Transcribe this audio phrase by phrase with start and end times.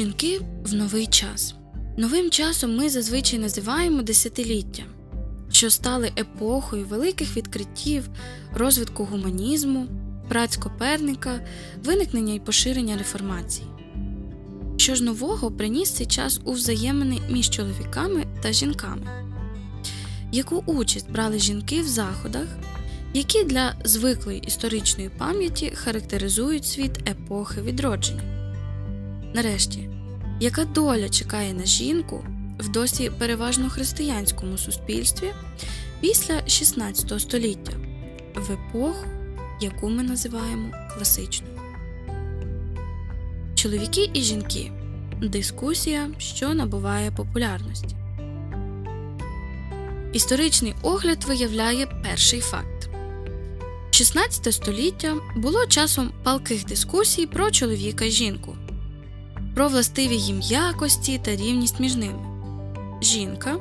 [0.00, 1.54] Жінки в новий час.
[1.98, 4.82] Новим часом ми зазвичай називаємо десятиліття,
[5.50, 8.08] що стали епохою великих відкриттів,
[8.54, 9.86] розвитку гуманізму,
[10.28, 11.40] праць Коперника,
[11.84, 13.66] виникнення і поширення реформації.
[14.76, 19.06] Що ж нового приніс цей час у взаємини між чоловіками та жінками,
[20.32, 22.46] яку участь брали жінки в заходах,
[23.14, 28.22] які для звиклої історичної пам'яті характеризують світ епохи відродження?
[29.34, 29.89] Нарешті,
[30.40, 32.24] яка доля чекає на жінку
[32.58, 35.32] в досі переважно християнському суспільстві
[36.00, 37.72] після 16 століття,
[38.34, 39.06] в епоху,
[39.60, 41.60] яку ми називаємо класичною?
[43.54, 44.72] Чоловіки і жінки
[45.22, 47.96] дискусія, що набуває популярності.
[50.12, 52.88] Історичний огляд виявляє перший факт.
[53.90, 58.56] 16 століття було часом палких дискусій про чоловіка і жінку,
[59.54, 62.18] про властиві їм якості та рівність між ними.
[63.02, 63.56] Жінка,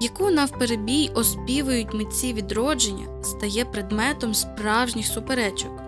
[0.00, 5.82] яку навперебій оспівують митці відродження, стає предметом справжніх суперечок,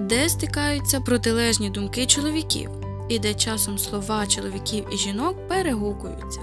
[0.00, 2.70] де стикаються протилежні думки чоловіків
[3.08, 6.40] і де часом слова чоловіків і жінок перегукуються.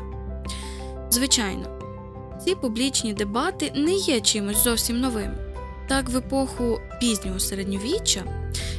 [1.12, 1.66] Звичайно,
[2.46, 5.32] ці публічні дебати не є чимось зовсім новим.
[5.88, 8.24] Так, в епоху пізнього середньовіччя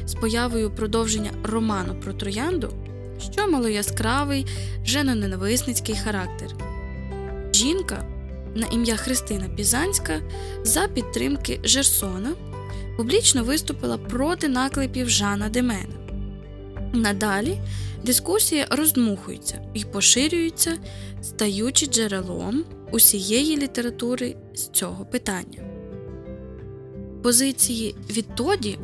[0.05, 2.73] з появою продовження роману про троянду,
[3.21, 4.45] що мало яскравий,
[4.85, 6.55] женоненависницький характер.
[7.53, 8.05] Жінка
[8.55, 10.21] на ім'я Христина Пізанська
[10.63, 12.33] за підтримки Жерсона
[12.97, 15.95] публічно виступила проти наклепів Жана Демена.
[16.93, 17.61] Надалі
[18.03, 20.77] дискусія роздмухується і поширюється,
[21.21, 25.63] стаючи джерелом усієї літератури з цього питання.
[27.23, 28.79] Позиції відтоді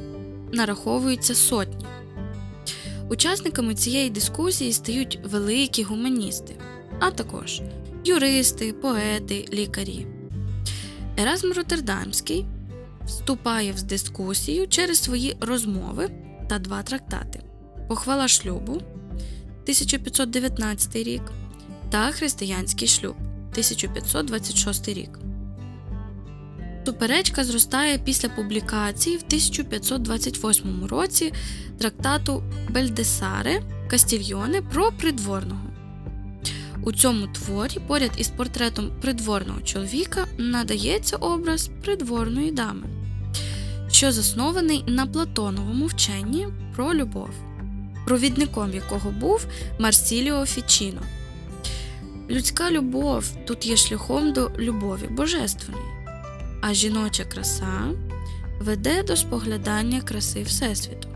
[0.52, 1.85] нараховуються сотні.
[3.09, 6.55] Учасниками цієї дискусії стають великі гуманісти,
[6.99, 7.61] а також
[8.05, 10.08] юристи, поети, лікарі.
[11.17, 12.45] Еразм Роттердамський
[13.05, 16.09] вступає в дискусію через свої розмови
[16.49, 17.43] та два трактати
[17.87, 21.21] Похвала шлюбу 1519 рік
[21.89, 23.15] та Християнський шлюб
[23.52, 25.20] 1526 рік.
[26.87, 31.33] Суперечка зростає після публікації в 1528 році
[31.77, 35.61] трактату Бельдесаре Кастільйоне про придворного.
[36.83, 42.87] У цьому творі поряд із портретом придворного чоловіка надається образ придворної дами,
[43.92, 47.30] що заснований на Платоновому вченні про любов,
[48.05, 49.45] провідником якого був
[49.80, 51.02] Марсіліо Фічіно.
[52.30, 55.96] Людська любов тут є шляхом до любові божественної,
[56.62, 57.92] а жіноча краса
[58.60, 61.08] веде до споглядання краси Всесвіту.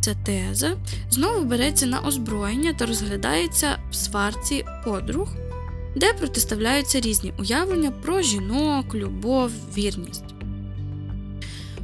[0.00, 0.76] Ця теза
[1.10, 5.28] знову береться на озброєння та розглядається в сварці подруг,
[5.96, 10.24] де протиставляються різні уявлення про жінок, любов, вірність.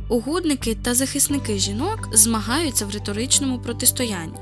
[0.09, 4.39] Угодники та захисники жінок змагаються в риторичному протистоянні.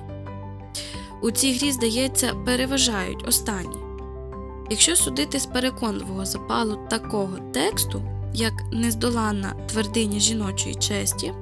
[1.22, 3.85] У цій грі, здається, переважають останні.
[4.70, 8.02] Якщо судити з переконливого запалу такого тексту,
[8.34, 11.32] як нездоланна твердиня жіночої честі,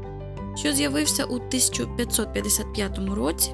[0.56, 3.50] що з'явився у 1555 році,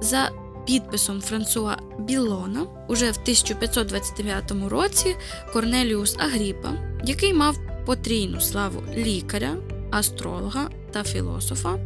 [0.00, 0.30] за
[0.66, 5.16] підписом Франсуа Білона, уже в 1529 році
[5.52, 6.72] Корнеліус Агріпа,
[7.04, 9.56] який мав потрійну славу лікаря,
[9.90, 11.78] астролога та філософа,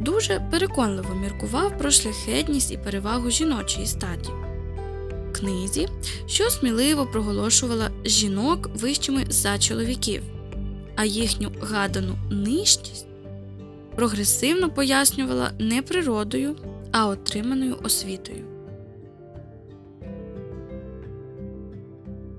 [0.00, 4.30] дуже переконливо міркував про шляхетність і перевагу жіночої статі.
[5.38, 5.88] Книзі,
[6.26, 10.22] що сміливо проголошувала жінок вищими за чоловіків,
[10.96, 13.06] а їхню гадану нижність
[13.96, 16.56] прогресивно пояснювала не природою,
[16.92, 18.44] а отриманою освітою.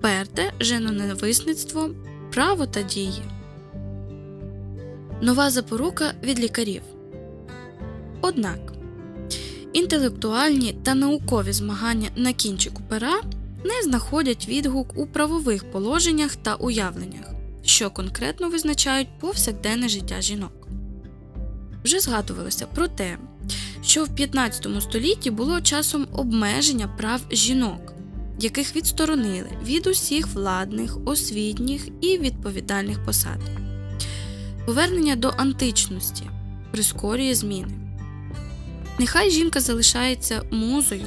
[0.01, 1.89] Перте женоненависництво,
[2.33, 3.23] право та дії.
[5.21, 6.81] Нова запорука від лікарів.
[8.21, 8.68] Однак
[9.73, 13.21] інтелектуальні та наукові змагання на кінчику пера
[13.65, 17.31] не знаходять відгук у правових положеннях та уявленнях,
[17.63, 20.67] що конкретно визначають повсякденне життя жінок.
[21.83, 23.17] Вже згадувалося про те,
[23.83, 27.93] що в 15 столітті було часом обмеження прав жінок,
[28.39, 33.39] яких відсторонили від усіх владних, освітніх і відповідальних посад.
[34.65, 36.23] Повернення до античності
[36.71, 37.88] прискорює зміни.
[38.99, 41.05] Нехай жінка залишається музою,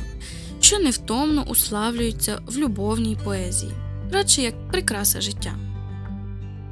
[0.60, 3.72] що невтомно уславлюється в любовній поезії,
[4.12, 5.56] радше як прикраса життя.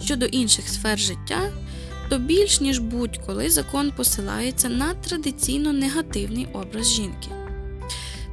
[0.05, 1.40] Щодо інших сфер життя,
[2.08, 7.28] то більш ніж будь-коли закон посилається на традиційно негативний образ жінки.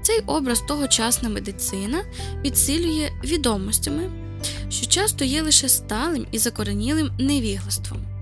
[0.02, 2.04] Цей образ тогочасна медицина
[2.44, 4.12] підсилює відомостями,
[4.70, 8.17] що часто є лише сталим і закоренілим невіглаством.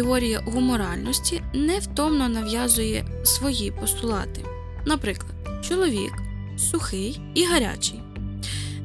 [0.00, 4.44] Теорія гуморальності невтомно нав'язує свої постулати.
[4.86, 5.32] Наприклад,
[5.68, 6.12] чоловік
[6.58, 8.00] сухий і гарячий,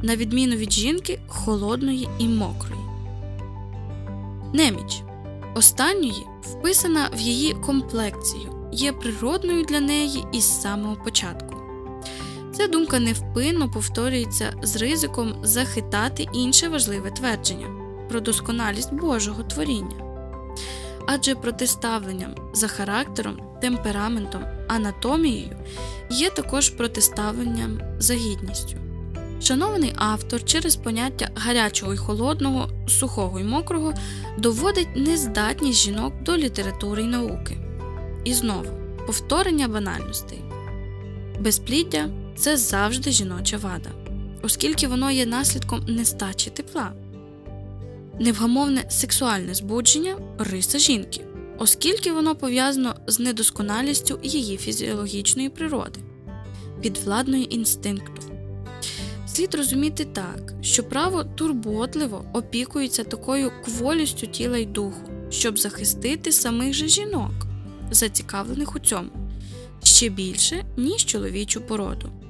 [0.02, 2.82] на відміну від жінки холодної і мокрої.
[4.54, 5.02] Неміч
[5.56, 11.56] останньої вписана в її комплекцію, є природною для неї із самого початку.
[12.54, 17.68] Ця думка невпинно повторюється з ризиком захитати інше важливе твердження
[18.10, 20.05] про досконалість Божого творіння.
[21.08, 25.58] Адже протиставленням за характером, темпераментом, анатомією
[26.10, 28.78] є також протиставленням за гідністю.
[29.42, 33.94] Шанований автор через поняття гарячого і холодного, сухого і мокрого
[34.38, 37.58] доводить нездатність жінок до літератури й науки.
[38.24, 38.70] І знову
[39.08, 40.42] повторення банальностей.
[41.40, 43.90] Безпліддя це завжди жіноча вада,
[44.44, 46.92] оскільки воно є наслідком нестачі тепла,
[48.20, 51.22] невгамовне сексуальне збудження риса жінки,
[51.58, 56.00] оскільки воно пов'язано з недосконалістю її фізіологічної природи,
[56.82, 58.22] підвладної інстинкту.
[59.28, 66.74] Слід розуміти так, що право турботливо опікується такою кволістю тіла й духу, щоб захистити самих
[66.74, 67.32] же жінок,
[67.92, 69.10] зацікавлених у цьому,
[69.84, 72.25] ще більше, ніж чоловічу породу.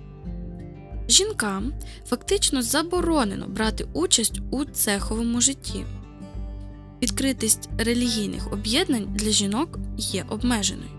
[1.09, 1.73] Жінкам
[2.05, 5.85] фактично заборонено брати участь у цеховому житті.
[7.01, 10.89] Відкритість релігійних об'єднань для жінок є обмеженою.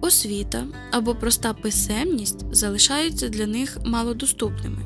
[0.00, 4.82] Освіта або проста писемність залишаються для них малодоступними.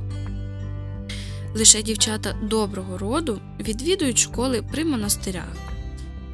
[1.54, 5.56] Лише дівчата доброго роду відвідують школи при монастирях,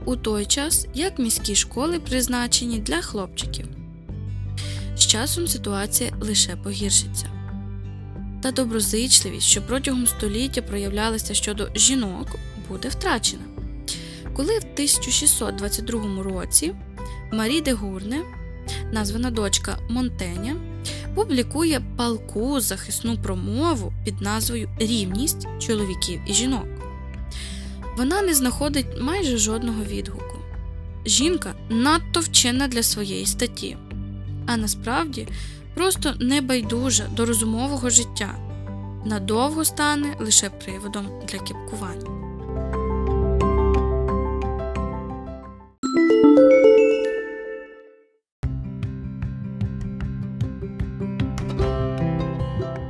[0.05, 3.67] у той час як міські школи призначені для хлопчиків.
[4.97, 7.38] З часом ситуація лише погіршиться.
[8.43, 12.37] Та доброзичливість, що протягом століття проявлялася щодо жінок,
[12.69, 13.43] буде втрачена.
[14.37, 16.75] Коли в 1622 році
[17.33, 18.21] Марі де Гурне,
[18.93, 20.57] названа дочка Монтеня,
[21.15, 26.67] публікує палку захисну промову під назвою Рівність чоловіків і жінок.
[27.97, 30.39] Вона не знаходить майже жодного відгуку.
[31.07, 33.77] Жінка надто вчена для своєї статті,
[34.47, 35.29] а насправді
[35.79, 38.35] просто небайдужа до розумового життя,
[39.05, 42.07] надовго стане лише приводом для кіпкування.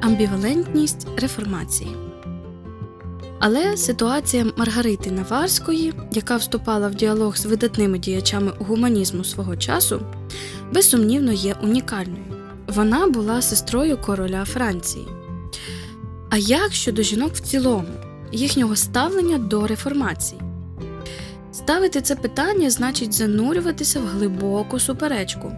[0.00, 1.96] Амбівалентність реформації.
[3.40, 10.00] Але ситуація Маргарити Наварської, яка вступала в діалог з видатними діячами гуманізму свого часу,
[10.72, 12.37] безсумнівно є унікальною.
[12.68, 15.08] Вона була сестрою короля Франції.
[16.30, 17.88] А як щодо жінок в цілому,
[18.32, 20.40] їхнього ставлення до реформації?
[21.52, 25.52] Ставити це питання значить занурюватися в глибоку суперечку.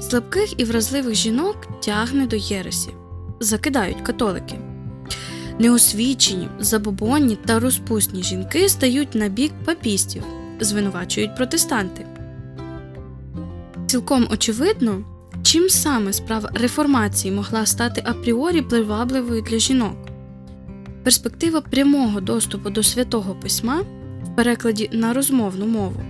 [0.00, 2.90] Слабких і вразливих жінок тягне до єресі,
[3.40, 4.58] закидають католики.
[5.58, 10.22] Неосвічені, забобонні та розпусні жінки стають на бік папістів,
[10.60, 12.06] звинувачують протестанти.
[13.86, 15.04] Цілком очевидно,
[15.42, 19.96] чим саме справа реформації могла стати апріорі привабливою для жінок.
[21.02, 23.84] Перспектива прямого доступу до святого письма
[24.24, 26.02] в перекладі на розмовну мову,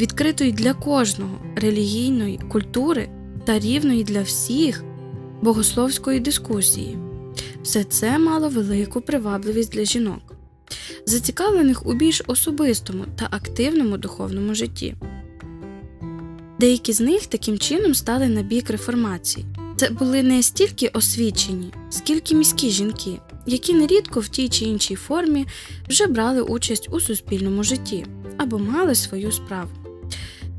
[0.00, 3.08] відкритої для кожного релігійної культури
[3.44, 4.84] та рівної для всіх
[5.42, 6.98] богословської дискусії.
[7.62, 10.36] Все це мало велику привабливість для жінок,
[11.06, 14.94] зацікавлених у більш особистому та активному духовному житті.
[16.64, 19.46] Деякі з них таким чином стали на бік реформації.
[19.76, 25.46] Це були не стільки освічені, скільки міські жінки, які нерідко в тій чи іншій формі
[25.88, 28.06] вже брали участь у суспільному житті
[28.36, 29.70] або мали свою справу.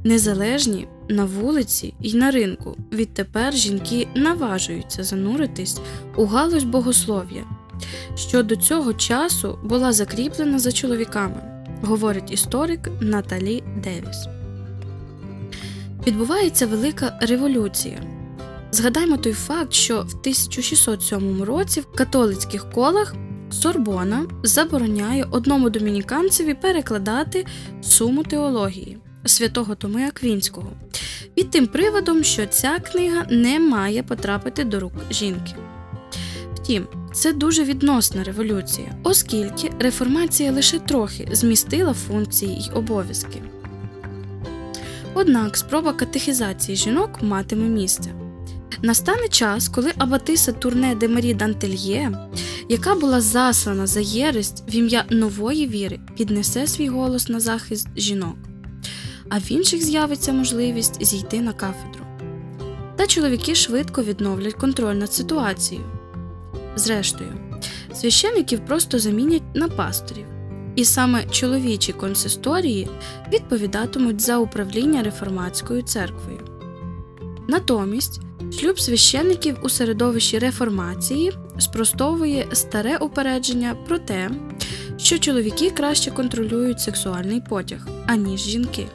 [0.03, 5.77] Незалежні на вулиці і на ринку відтепер жінки наважуються зануритись
[6.15, 7.43] у галузь богослов'я,
[8.15, 11.41] що до цього часу була закріплена за чоловіками,
[11.81, 14.34] говорить історик Наталі Девіс.
[16.07, 18.01] Відбувається велика революція.
[18.71, 23.15] Згадаймо той факт, що в 1607 році в католицьких колах
[23.51, 27.45] Сорбона забороняє одному домініканцеві перекладати
[27.81, 30.71] суму теології святого Томи Аквінського
[31.33, 35.55] під тим приводом, що ця книга не має потрапити до рук жінки.
[36.55, 43.41] Втім, це дуже відносна революція, оскільки реформація лише трохи змістила функції й обов'язки.
[45.17, 48.13] Однак спроба катехізації жінок матиме місце.
[48.81, 52.29] Настане час, коли Абатиса Турне де Марі Дантельє,
[52.69, 58.35] яка була заслана за єресь в ім'я нової віри, піднесе свій голос на захист жінок,
[59.29, 62.05] а в інших з'явиться можливість зійти на кафедру.
[62.95, 65.85] Та чоловіки швидко відновлять контроль над ситуацією.
[66.75, 67.31] Зрештою,
[67.93, 70.25] священиків просто замінять на пасторів,
[70.75, 72.87] і саме чоловічі консисторії
[73.33, 76.39] відповідатимуть за управління реформатською церквою.
[77.47, 78.21] Натомість
[78.59, 84.31] шлюб священиків у середовищі реформації спростовує старе упередження про те,
[84.97, 88.87] що чоловіки краще контролюють сексуальний потяг, аніж жінки.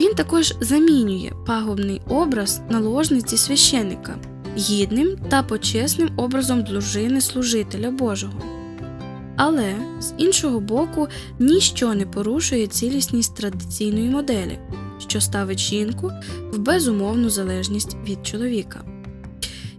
[0.00, 4.18] Він також замінює пагубний образ наложниці священика
[4.56, 8.51] гідним та почесним образом дружини служителя Божого.
[9.36, 11.08] Але з іншого боку,
[11.38, 14.58] ніщо не порушує цілісність традиційної моделі,
[14.98, 16.10] що ставить жінку
[16.52, 18.84] в безумовну залежність від чоловіка.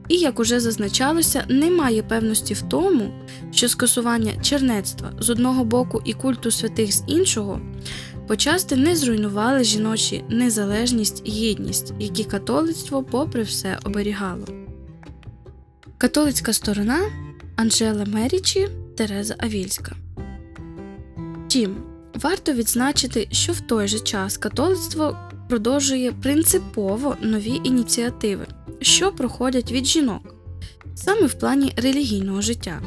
[0.08, 3.14] І, як уже зазначалося, немає певності в тому,
[3.52, 7.62] що скасування чернецтва з одного боку і культу святих з іншого
[8.28, 14.46] почасти не зруйнували жіночі незалежність і гідність, які католицтво попри все оберігало.
[15.98, 17.00] Католицька сторона
[17.56, 19.96] Анжела Мерічі Тереза Авільська.
[21.46, 21.76] Втім,
[22.14, 25.18] варто відзначити, що в той же час католицтво
[25.50, 28.48] продовжує принципово нові ініціативи,
[28.82, 30.36] що проходять від жінок,
[30.96, 32.82] саме в плані релігійного життя.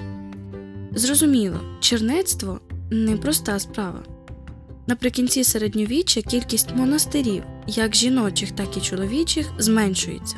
[0.92, 2.60] Зрозуміло, чернецтво
[2.90, 4.02] непроста справа.
[4.86, 10.36] Наприкінці середньовіччя кількість монастирів, як жіночих, так і чоловічих, зменшується.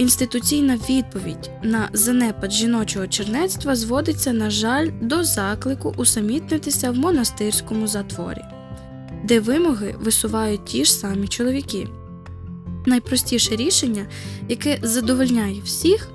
[0.00, 8.44] Інституційна відповідь на занепад жіночого чернецтва зводиться, на жаль, до заклику усамітнитися в монастирському затворі,
[9.24, 11.88] де вимоги висувають ті ж самі чоловіки.
[12.86, 14.06] Найпростіше рішення,
[14.48, 16.08] яке задовольняє всіх,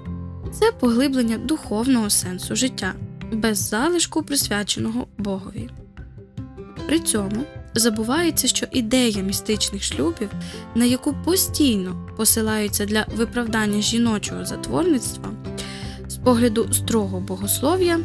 [0.54, 2.94] це поглиблення духовного сенсу життя,
[3.32, 5.70] без залишку присвяченого Богові.
[6.88, 7.44] При цьому
[7.76, 10.30] забувається, що ідея містичних шлюбів,
[10.76, 15.32] на яку постійно посилаються для виправдання жіночого затворництва,
[16.08, 18.00] з погляду строго богослов'я,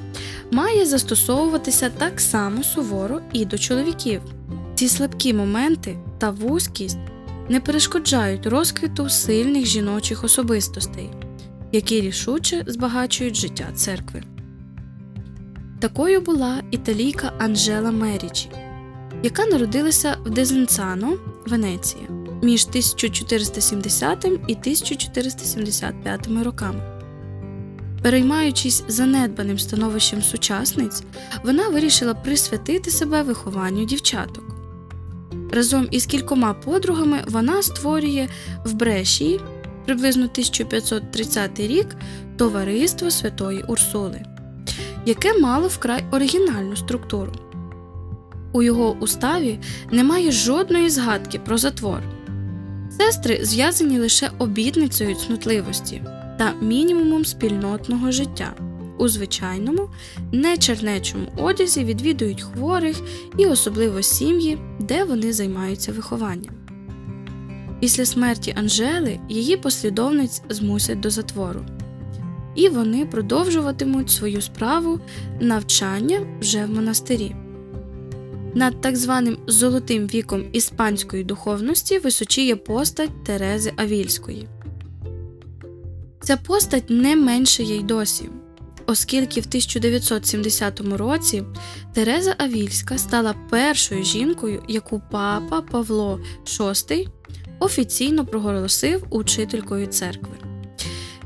[0.50, 4.21] має застосовуватися так само суворо і до чоловіків.
[4.75, 6.99] Ці слабкі моменти та вузькість
[7.49, 11.11] не перешкоджають розквіту сильних жіночих особистостей,
[11.73, 14.23] які рішуче збагачують життя церкви.
[15.81, 18.50] Такою була італійка Анжела Мерічі
[19.23, 22.05] яка народилася в Дезенцано, Венеція,
[22.43, 26.81] між 1470 і 1475 роками.
[28.03, 31.03] Переймаючись занедбаним становищем сучасниць,
[31.45, 34.45] вона вирішила присвятити себе вихованню дівчаток.
[35.53, 38.29] Разом із кількома подругами вона створює
[38.65, 39.41] в Брешії
[39.87, 41.87] приблизно 1530 рік
[42.37, 44.23] Товариство Святої Урсули,
[45.07, 47.50] яке мало вкрай оригінальну структуру.
[48.52, 49.59] У його уставі
[49.90, 52.02] немає жодної згадки про затвор.
[52.90, 56.02] Сестри зв'язані лише обітницею цнутливості
[56.38, 58.54] та мінімумом спільнотного життя.
[58.99, 59.88] У звичайному,
[60.33, 63.00] нечернечому одязі відвідують хворих
[63.38, 66.54] і особливо сім'ї, де вони займаються вихованням.
[67.80, 71.61] Після смерті Анжели її послідовниць змусять до затвору,
[72.54, 75.00] і вони продовжуватимуть свою справу
[75.40, 77.35] навчання вже в монастирі.
[78.54, 84.49] Над так званим золотим віком іспанської духовності височіє постать Терези Авільської.
[86.23, 88.28] Ця постать не менше й досі,
[88.87, 91.42] оскільки в 1970 році
[91.92, 97.09] Тереза Авільська стала першою жінкою, яку папа Павло VI
[97.59, 100.33] офіційно проголосив учителькою церкви.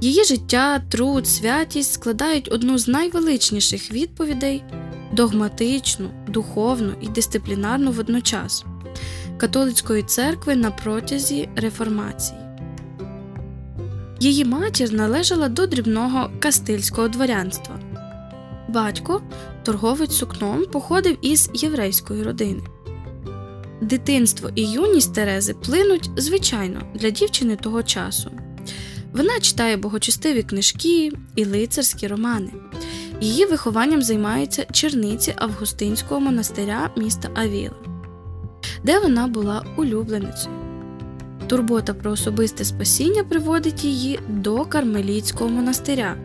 [0.01, 4.63] Її життя, труд, святість складають одну з найвеличніших відповідей
[5.15, 8.65] догматичну, духовну і дисциплінарну водночас
[9.37, 12.39] католицької церкви на протязі реформації.
[14.21, 17.81] Її матір належала до дрібного кастильського дворянства.
[18.69, 19.23] Батько,
[19.63, 22.63] торговець сукном, походив із єврейської родини.
[23.81, 28.31] Дитинство і юність Терези плинуть звичайно для дівчини того часу.
[29.13, 32.51] Вона читає богочестиві книжки і лицарські романи,
[33.21, 37.75] Її вихованням займаються черниці Августинського монастиря міста Авіла,
[38.83, 40.55] де вона була улюбленицею.
[41.47, 46.17] Турбота про особисте спасіння приводить її до Кармелітського монастиря,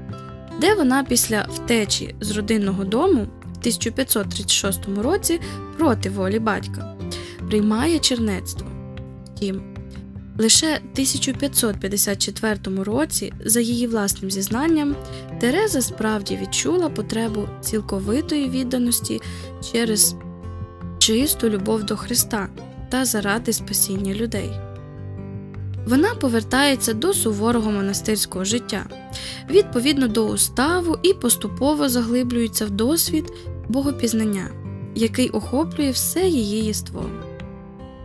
[0.61, 5.39] де вона після втечі з родинного дому в 1536 році
[5.77, 6.95] проти волі батька
[7.49, 8.67] приймає чернецтво.
[9.25, 9.61] Втім,
[10.39, 14.95] Лише 1554 році, за її власним зізнанням,
[15.39, 19.21] Тереза справді відчула потребу цілковитої відданості
[19.71, 20.15] через
[20.99, 22.49] чисту любов до Христа
[22.89, 24.51] та заради спасіння людей.
[25.85, 28.85] Вона повертається до суворого монастирського життя,
[29.49, 33.33] відповідно до уставу і поступово заглиблюється в досвід
[33.67, 34.49] богопізнання,
[34.95, 37.28] який охоплює все її єство.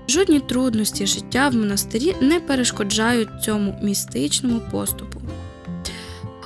[0.09, 5.21] Жодні трудності життя в монастирі не перешкоджають цьому містичному поступу.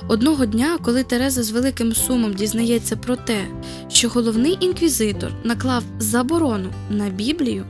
[0.07, 3.47] Одного дня, коли Тереза з великим сумом дізнається про те,
[3.87, 7.65] що головний інквізитор наклав заборону на Біблію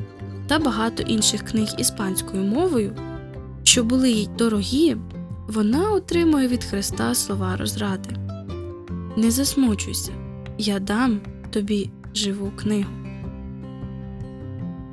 [0.48, 2.96] та багато інших книг іспанською мовою,
[3.63, 4.98] що були їй дорогі,
[5.48, 8.10] вона отримує від Христа слова розради
[9.17, 10.12] Не засмучуйся,
[10.58, 12.99] я дам тобі живу книгу.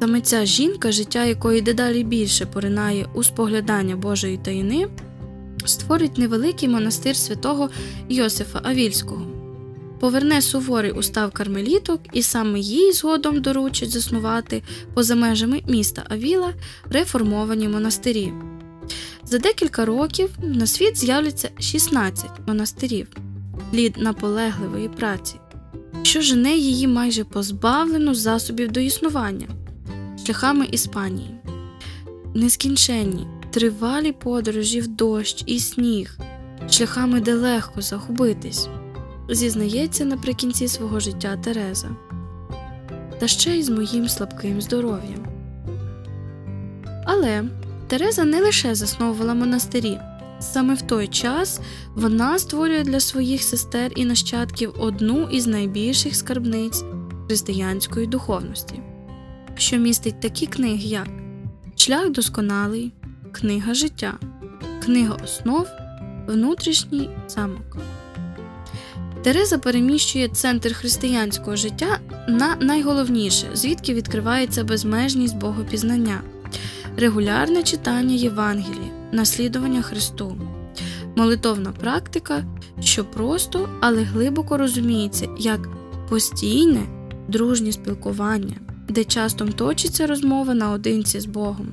[0.01, 4.89] Саме ця жінка, життя якої дедалі більше поринає у споглядання Божої таїни,
[5.65, 7.71] створить невеликий монастир святого
[8.09, 9.27] Йосифа Авільського,
[10.01, 14.63] поверне суворий устав кармеліток, і саме їй згодом доручить заснувати
[14.95, 16.55] поза межами міста Авіла
[16.91, 18.33] реформовані монастирі.
[19.25, 23.09] За декілька років на світ з'являться 16 монастирів,
[23.71, 25.35] плід наполегливої праці,
[26.03, 29.47] що жене її майже позбавлено засобів до існування
[30.27, 31.35] шляхами Іспанії.
[32.35, 36.19] Нескінченні, тривалі подорожі в дощ і сніг,
[36.71, 38.69] шляхами, де легко загубитись,
[39.31, 41.89] зізнається наприкінці свого життя Тереза,
[43.19, 45.27] та ще й з моїм слабким здоров'ям.
[47.05, 47.45] Але
[47.87, 49.99] Тереза не лише засновувала монастирі.
[50.41, 51.61] Саме в той час
[51.95, 56.85] вона створює для своїх сестер і нащадків одну із найбільших скарбниць
[57.29, 58.83] християнської духовності
[59.61, 61.09] що містить такі книги, як
[61.77, 62.93] Шлях досконалий,
[63.33, 64.15] Книга життя,
[64.85, 65.67] Книга основ,
[66.27, 67.77] Внутрішній замок.
[69.23, 76.21] Тереза переміщує центр християнського життя на найголовніше, звідки відкривається безмежність богопізнання,
[76.97, 80.37] регулярне читання Євангелії, наслідування Христу,
[81.17, 82.45] молитовна практика,
[82.81, 85.69] що просто, але глибоко розуміється як
[86.09, 86.81] постійне
[87.29, 88.57] дружнє спілкування
[88.89, 91.69] де часто точиться розмова наодинці з Богом,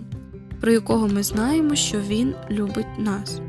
[0.61, 3.41] про якого ми знаємо, що Він любить нас.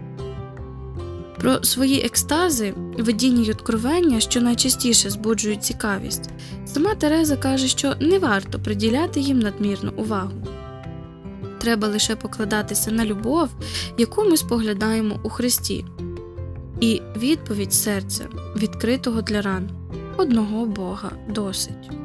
[1.38, 6.31] Про свої екстази, видіння й откровення, що найчастіше збуджують цікавість,
[6.66, 10.33] сама Тереза каже, що не варто приділяти їм надмірну увагу.
[11.59, 13.48] Треба лише покладатися на любов,
[13.98, 15.85] яку ми споглядаємо у Христі,
[16.81, 18.24] і відповідь серця,
[18.57, 19.70] відкритого для ран,
[20.16, 22.04] одного Бога досить.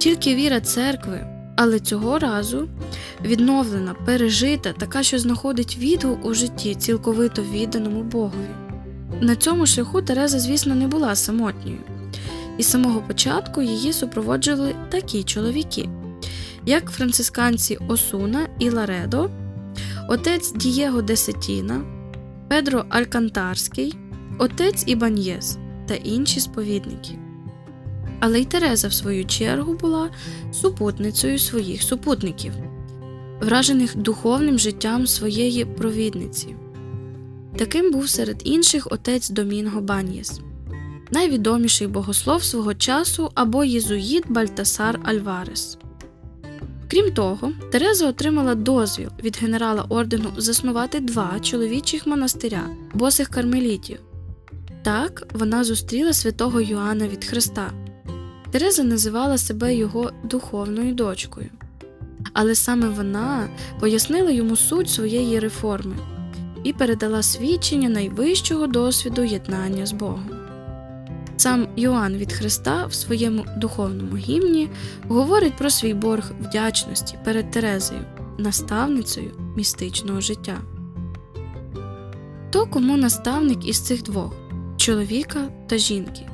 [0.00, 2.68] Тільки віра церкви, але цього разу
[3.24, 8.48] відновлена, пережита, така, що знаходить відгук у житті, цілковито відданому Богові.
[9.20, 11.78] На цьому шляху Тереза, звісно, не була самотньою,
[12.58, 15.88] і з самого початку її супроводжували такі чоловіки,
[16.66, 19.30] як францисканці Осуна і Ларедо,
[20.08, 21.80] отець Дієго Десетіна,
[22.48, 23.96] Педро Алькантарський,
[24.38, 25.58] отець Ібаньєс
[25.88, 27.19] та інші сповідники.
[28.20, 30.10] Але й Тереза, в свою чергу, була
[30.52, 32.52] супутницею своїх супутників,
[33.40, 36.56] вражених духовним життям своєї провідниці.
[37.56, 40.40] Таким був серед інших отець Домінго Баньєс,
[41.10, 45.78] найвідоміший богослов свого часу або єзуїт Бальтасар Альварес.
[46.90, 53.98] Крім того, Тереза отримала дозвіл від генерала ордену заснувати два чоловічих монастиря босих кармелітів.
[54.82, 57.72] Так вона зустріла святого Йоанна від Христа.
[58.50, 61.50] Тереза називала себе його духовною дочкою,
[62.32, 63.48] але саме вона
[63.80, 65.96] пояснила йому суть своєї реформи
[66.64, 70.30] і передала свідчення найвищого досвіду єднання з Богом.
[71.36, 74.68] Сам Йоанн від Христа в своєму духовному гімні
[75.08, 78.04] говорить про свій борг вдячності перед Терезою,
[78.38, 80.58] наставницею містичного життя.
[82.50, 84.34] То кому наставник із цих двох
[84.76, 86.29] чоловіка та жінки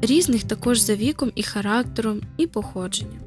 [0.00, 3.18] різних також за віком і характером, і походженням.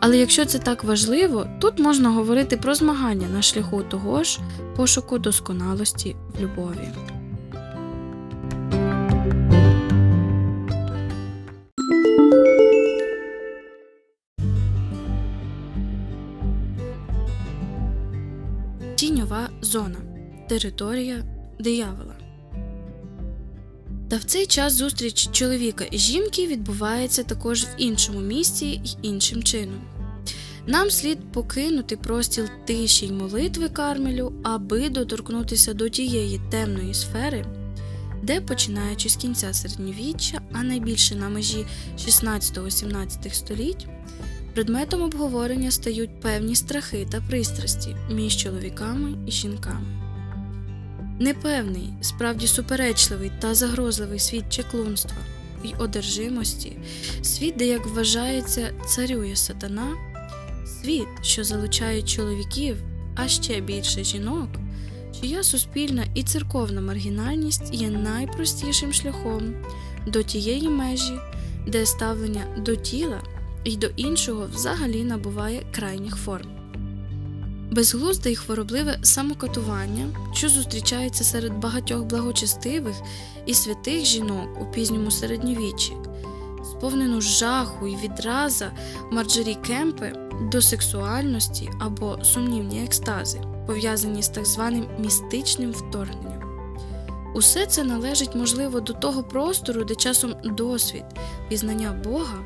[0.00, 4.40] Але якщо це так важливо, тут можна говорити про змагання на шляху того ж
[4.76, 6.88] пошуку досконалості в любові.
[18.96, 19.98] Тіньова зона
[20.48, 21.22] територія
[21.58, 22.21] диявола.
[24.12, 29.42] Та в цей час зустріч чоловіка і жінки відбувається також в іншому місці й іншим
[29.42, 29.80] чином.
[30.66, 37.46] Нам слід покинути простіл тиші й молитви Кармелю, аби доторкнутися до тієї темної сфери,
[38.22, 41.66] де, починаючи з кінця середньовіччя, а найбільше на межі
[41.98, 43.86] 16-17 століть,
[44.54, 50.11] предметом обговорення стають певні страхи та пристрасті між чоловіками і жінками.
[51.18, 55.16] Непевний, справді суперечливий та загрозливий світ чеклунства
[55.64, 56.76] й одержимості,
[57.22, 59.96] світ, де, як вважається, царює сатана,
[60.66, 62.76] світ, що залучає чоловіків,
[63.14, 64.48] а ще більше жінок,
[65.20, 69.54] чия суспільна і церковна маргінальність є найпростішим шляхом
[70.06, 71.18] до тієї межі,
[71.66, 73.20] де ставлення до тіла
[73.64, 76.51] і до іншого взагалі набуває крайніх форм.
[77.72, 82.96] Безглузде і хворобливе самокатування, що зустрічається серед багатьох благочестивих
[83.46, 85.92] і святих жінок у пізньому середньовіччі,
[86.64, 88.72] сповнену жаху і відраза
[89.12, 90.12] Марджорі Кемпи
[90.52, 96.42] до сексуальності або сумнівні екстази, пов'язані з так званим містичним вторгненням.
[97.34, 101.04] Усе це належить, можливо, до того простору, де часом досвід
[101.48, 102.38] пізнання Бога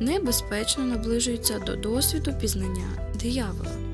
[0.00, 2.88] небезпечно наближується до досвіду пізнання
[3.20, 3.87] диявола.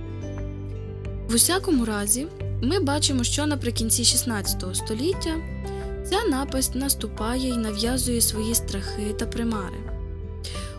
[1.29, 2.27] В усякому разі,
[2.63, 5.37] ми бачимо, що наприкінці 16 століття
[6.11, 9.77] ця напасть наступає і нав'язує свої страхи та примари.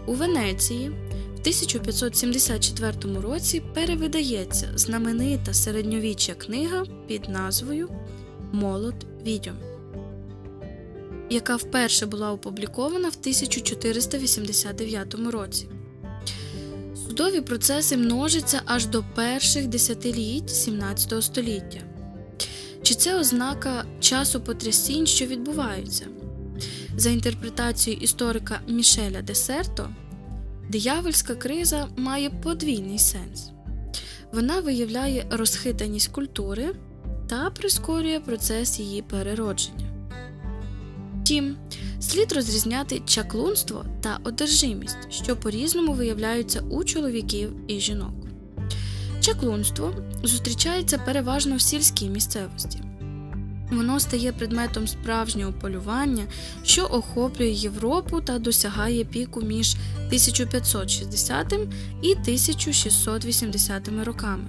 [0.05, 0.89] У Венеції
[1.35, 7.89] в 1574 році перевидається знаменита середньовіччя книга під назвою
[8.51, 9.55] Молот відьом,
[11.29, 15.67] яка вперше була опублікована в 1489 році.
[17.07, 21.79] Судові процеси множаться аж до перших десятиліть 17 століття.
[22.83, 26.05] Чи це ознака часу потрясінь, що відбуваються?
[26.97, 29.89] За інтерпретацією історика Мішеля Десерто,
[30.69, 33.49] диявольська криза має подвійний сенс.
[34.33, 36.75] Вона виявляє розхитаність культури
[37.29, 39.84] та прискорює процес її переродження.
[41.25, 41.57] Втім,
[41.99, 48.13] слід розрізняти чаклунство та одержимість, що по різному виявляються у чоловіків і жінок.
[49.19, 52.79] Чаклунство зустрічається переважно в сільській місцевості.
[53.71, 56.23] Воно стає предметом справжнього полювання,
[56.63, 59.75] що охоплює Європу та досягає піку між
[60.07, 61.53] 1560
[62.01, 64.45] і 1680 роками.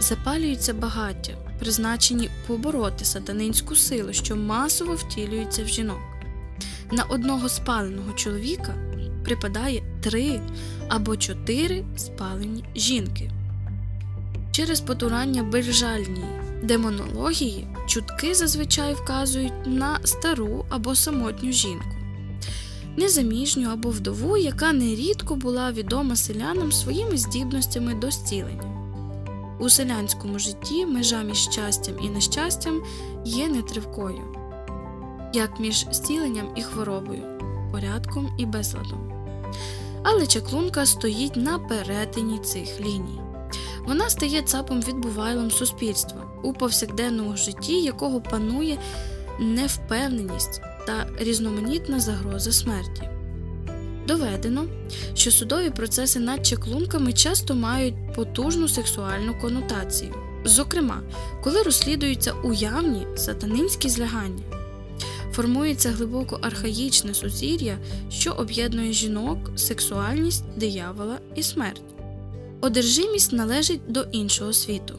[0.00, 1.32] Запалюються багаття,
[1.64, 6.00] призначені побороти сатанинську силу, що масово втілюється в жінок.
[6.92, 8.74] На одного спаленого чоловіка
[9.24, 10.40] припадає три
[10.88, 13.30] або чотири спалені жінки.
[14.52, 16.24] Через потурання безжальній
[16.62, 21.96] демонології чутки зазвичай вказують на стару або самотню жінку,
[22.96, 28.73] незаміжню або вдову, яка нерідко була відома селянам своїми здібностями до зцілення.
[29.64, 32.82] У селянському житті межа між щастям і нещастям
[33.24, 34.22] є нетривкою,
[35.34, 37.22] як між зціленням і хворобою,
[37.72, 39.12] порядком і безладом.
[40.02, 43.20] Але чаклунка стоїть на перетині цих ліній.
[43.86, 48.78] Вона стає цапом відбувайлом суспільства, у повсякденному житті якого панує
[49.40, 53.13] невпевненість та різноманітна загроза смерті.
[54.06, 54.66] Доведено,
[55.14, 60.14] що судові процеси над чеклунками часто мають потужну сексуальну конотацію,
[60.44, 61.00] зокрема,
[61.44, 64.42] коли розслідуються уявні сатанинські злягання.
[65.32, 67.78] Формується глибоко архаїчне сузір'я,
[68.10, 71.82] що об'єднує жінок, сексуальність, диявола і смерть.
[72.60, 74.98] Одержимість належить до іншого світу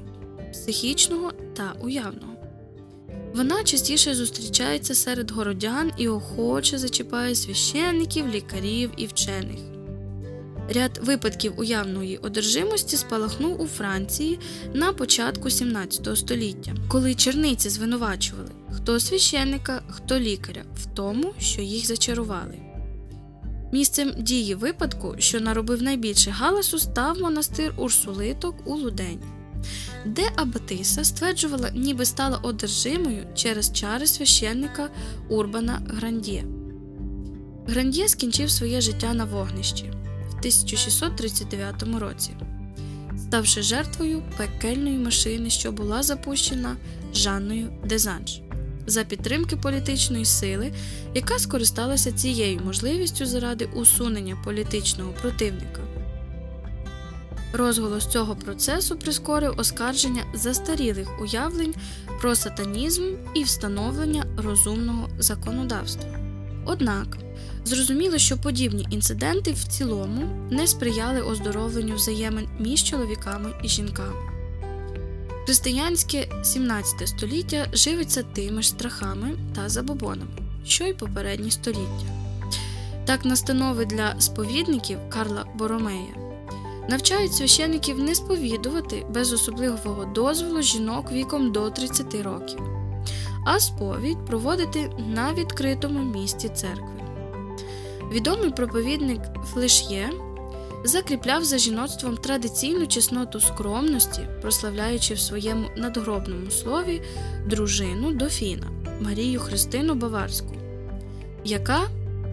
[0.52, 2.35] психічного та уявного.
[3.36, 9.60] Вона частіше зустрічається серед городян і охоче зачіпає священників, лікарів і вчених.
[10.70, 14.40] Ряд випадків уявної одержимості спалахнув у Франції
[14.74, 21.88] на початку 17 століття, коли черниці звинувачували хто священника, хто лікаря в тому, що їх
[21.88, 22.60] зачарували.
[23.74, 29.35] Місцем дії випадку, що наробив найбільше галасу, став монастир Урсулиток у Лудені
[30.06, 34.90] де Абатиса стверджувала, ніби стала одержимою через чари священника
[35.30, 36.44] Урбана Грандє.
[37.68, 39.92] Грандє скінчив своє життя на вогнищі
[40.30, 42.32] в 1639 році,
[43.18, 46.76] ставши жертвою пекельної машини, що була запущена
[47.14, 48.42] Жанною Дезанж.
[48.88, 50.72] За підтримки політичної сили,
[51.16, 55.95] яка скористалася цією можливістю заради усунення політичного противника.
[57.58, 61.74] Розголос цього процесу прискорив оскарження застарілих уявлень
[62.22, 66.10] про сатанізм і встановлення розумного законодавства.
[66.66, 67.18] Однак
[67.66, 74.32] зрозуміло, що подібні інциденти в цілому не сприяли оздоровленню взаємин між чоловіками і жінками.
[75.46, 80.32] Християнське 17 століття живиться тими ж страхами та забобонами,
[80.66, 82.06] що й попередні століття.
[83.06, 86.25] Так, настанови для сповідників Карла Боромея
[86.90, 92.60] навчають священиків не сповідувати без особливого дозволу жінок віком до 30 років,
[93.46, 97.02] а сповідь проводити на відкритому місці церкви.
[98.12, 99.22] Відомий проповідник
[99.54, 100.10] Флеш'є
[100.84, 107.02] закріпляв за жіноцтвом традиційну чесноту скромності, прославляючи в своєму надгробному слові
[107.48, 108.68] дружину Дофіна
[109.02, 110.54] Марію Христину Баварську,
[111.44, 111.82] яка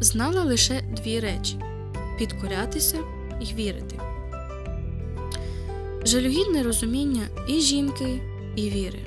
[0.01, 1.57] знала лише дві речі
[2.19, 2.99] підкорятися
[3.41, 4.12] і вірити.
[6.05, 8.23] Жалюгідне розуміння і жінки,
[8.57, 8.99] і віри.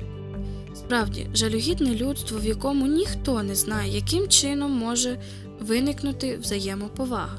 [0.74, 5.18] Справді, жалюгідне людство, в якому ніхто не знає, яким чином може
[5.60, 7.38] виникнути взаємоповага.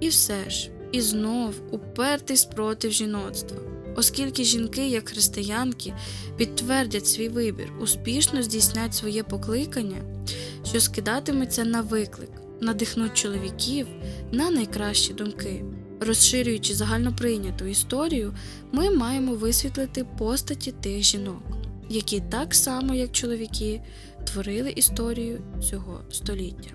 [0.00, 3.58] І все ж, і знов упертий спротив жіноцтва,
[3.96, 5.94] оскільки жінки, як християнки,
[6.36, 10.24] підтвердять свій вибір, успішно здійснять своє покликання,
[10.64, 13.86] що скидатиметься на виклик, надихнуть чоловіків
[14.32, 15.64] на найкращі думки.
[16.00, 18.34] Розширюючи загальноприйняту історію,
[18.72, 21.42] ми маємо висвітлити постаті тих жінок,
[21.88, 23.80] які так само, як чоловіки,
[24.24, 26.70] творили історію цього століття.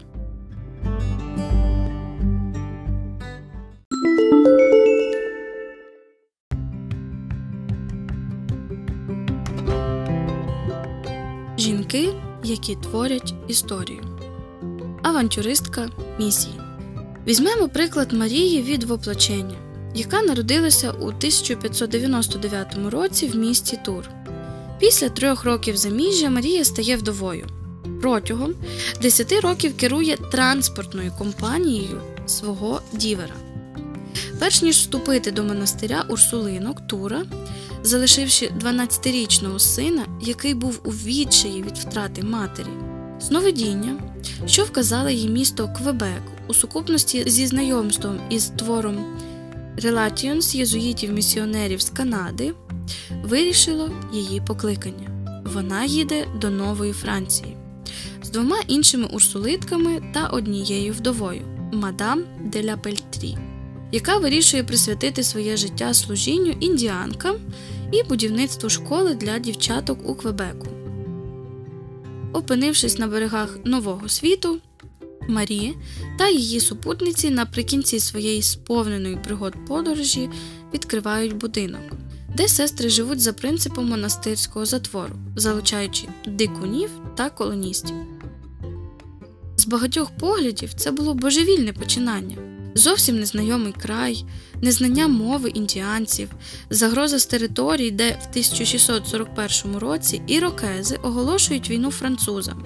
[11.58, 12.10] Жінки,
[12.44, 14.20] які творять історію.
[15.04, 16.61] Авантюристка місії.
[17.28, 19.56] Візьмемо приклад Марії від воплочення,
[19.96, 24.10] яка народилася у 1599 році в місті Тур.
[24.80, 27.48] Після трьох років заміжжя Марія стає вдовою.
[28.02, 28.54] Протягом
[29.02, 33.36] 10 років керує транспортною компанією свого дівера.
[34.40, 37.26] Перш ніж вступити до монастиря Урсулинок Тура,
[37.84, 42.68] залишивши 12-річного сина, який був у відчаї від втрати матері,
[43.22, 43.98] сновидіння,
[44.46, 49.06] що вказало їй місто Квебек у сукупності зі знайомством із твором
[49.78, 52.54] Relations єзуїтів-місіонерів з Канади,
[53.24, 55.42] вирішило її покликання.
[55.54, 57.58] Вона їде до Нової Франції
[58.24, 63.38] з двома іншими урсулитками та однією вдовою мадам де ла Пельтрі,
[63.92, 67.36] яка вирішує присвятити своє життя служінню індіанкам
[67.92, 70.81] і будівництву школи для дівчаток у Квебеку.
[72.34, 74.58] Опинившись на берегах Нового світу,
[75.28, 75.74] Марія
[76.18, 80.30] та її супутниці наприкінці своєї сповненої пригод подорожі
[80.74, 81.82] відкривають будинок,
[82.38, 87.96] де сестри живуть за принципом монастирського затвору, залучаючи дикунів та колоністів.
[89.58, 92.38] З багатьох поглядів це було божевільне починання,
[92.76, 94.26] зовсім незнайомий край,
[94.62, 96.30] незнання мови індіанців,
[96.70, 102.66] загроза з територій, де в 1641 році ірокези оголошують війну французам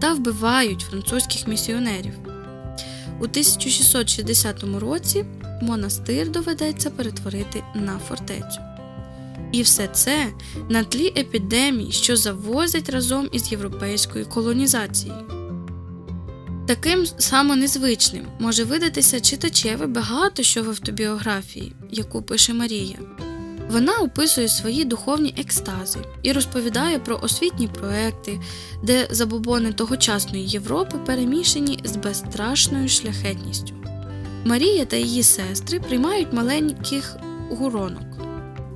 [0.00, 2.12] та вбивають французьких місіонерів.
[3.20, 5.24] У 1660 році
[5.62, 8.60] монастир доведеться перетворити на фортецю.
[9.52, 10.26] І все це
[10.68, 15.37] на тлі епідемій, що завозять разом із європейською колонізацією.
[16.68, 22.98] Таким само незвичним може видатися читачеві багато що в автобіографії, яку пише Марія.
[23.70, 28.40] Вона описує свої духовні екстази і розповідає про освітні проекти,
[28.82, 33.74] де забобони тогочасної Європи перемішані з безстрашною шляхетністю.
[34.44, 37.16] Марія та її сестри приймають маленьких
[37.50, 38.18] гуронок,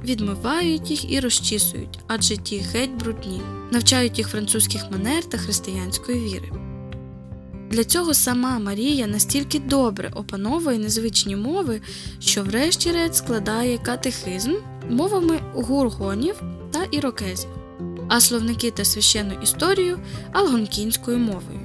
[0.05, 6.62] відмивають їх і розчісують, адже ті геть брудні, навчають їх французьких манер та християнської віри.
[7.73, 11.81] Для цього сама Марія настільки добре опановує незвичні мови,
[12.19, 14.53] що, врешті-решт, складає катехизм
[14.91, 17.51] мовами гургонів та ірокезів,
[18.09, 19.99] а словники та священну історію
[20.33, 21.61] алгонкінською мовою.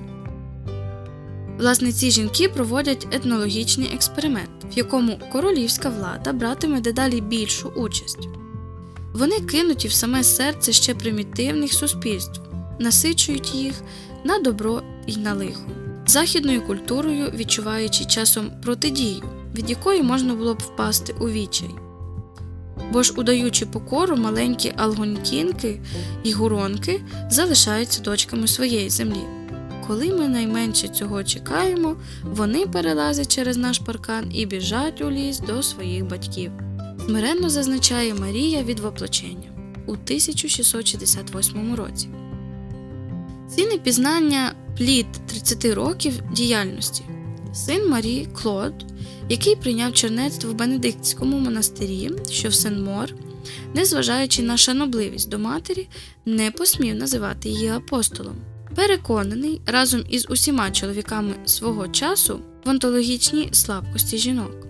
[1.58, 8.28] Власне, ці жінки проводять етнологічний експеримент, в якому королівська влада братиме дедалі більшу участь.
[9.14, 12.42] Вони кинуті в саме серце ще примітивних суспільств,
[12.80, 13.74] насичують їх
[14.24, 19.24] на добро і на лихо західною культурою відчуваючи часом протидію,
[19.56, 21.70] від якої можна було б впасти у відчай.
[22.92, 25.82] Бо ж, удаючи покору, маленькі алгонькінки
[26.24, 29.22] і гуронки залишаються дочками своєї землі.
[29.88, 35.64] Коли ми найменше цього чекаємо, вони перелазять через наш паркан і біжать у ліс до
[35.64, 36.52] своїх батьків.
[37.06, 39.50] Смиренно зазначає Марія від воплочення
[39.86, 42.10] у 1668 році.
[43.50, 47.04] Ці пізнання плід 30 років діяльності.
[47.54, 48.74] Син Марії Клод,
[49.30, 53.14] який прийняв чернецтво в Бенедиктському монастирі, що в Сен-Мор,
[53.74, 55.88] незважаючи на шанобливість до матері,
[56.26, 58.36] не посмів називати її апостолом.
[58.76, 64.68] Переконаний разом із усіма чоловіками свого часу в онтологічній слабкості жінок.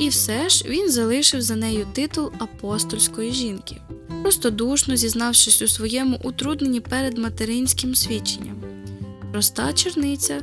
[0.00, 3.76] І все ж він залишив за нею титул апостольської жінки,
[4.22, 8.56] простодушно зізнавшись у своєму утрудненні перед материнським свідченням.
[9.32, 10.42] Проста черниця,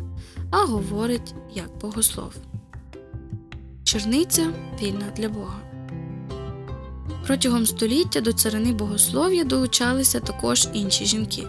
[0.51, 2.33] а говорить як богослов.
[3.83, 5.59] Черниця вільна для Бога.
[7.27, 11.47] Протягом століття до царини богослов'я долучалися також інші жінки.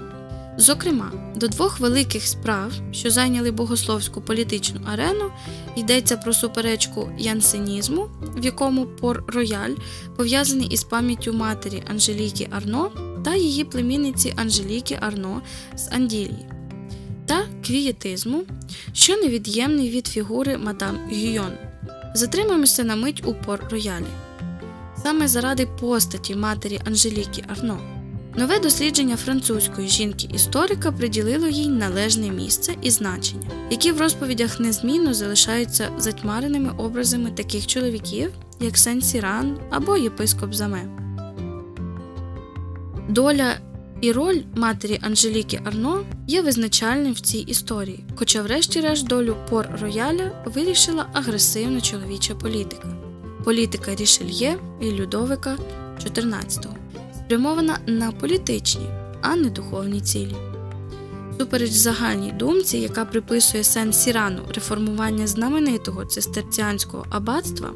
[0.61, 5.31] Зокрема, до двох великих справ, що зайняли богословську політичну арену,
[5.77, 9.75] йдеться про суперечку янсенізму, в якому пор рояль
[10.17, 12.91] пов'язаний із пам'яттю матері Анжеліки Арно
[13.25, 15.43] та її племінниці Анжеліки Арно
[15.77, 16.47] з Анділії,
[17.27, 18.43] та квієтизму,
[18.93, 21.53] що невід'ємний від фігури мадам Гюйон.
[22.15, 24.05] Затримаємося на мить у пор роялі.
[25.03, 27.98] Саме заради постаті матері Анжеліки Арно.
[28.39, 35.89] Нове дослідження французької жінки-історика приділило їй належне місце і значення, які в розповідях незмінно залишаються
[35.99, 40.85] затьмареними образами таких чоловіків, як Сен Сіран або єпископ Заме.
[43.09, 43.61] Доля
[44.01, 50.45] і роль матері Анжеліки Арно є визначальним в цій історії, хоча, врешті-решт, долю пор рояля
[50.45, 52.89] вирішила агресивна чоловіча політика
[53.45, 55.57] політика Рішельє і Людовика
[56.05, 56.69] XIV
[57.29, 58.87] спрямована на політичні,
[59.21, 60.37] а не духовні цілі.
[61.39, 67.71] Супереч загальній думці, яка приписує сен Сірану реформування знаменитого цистерціанського аббатства,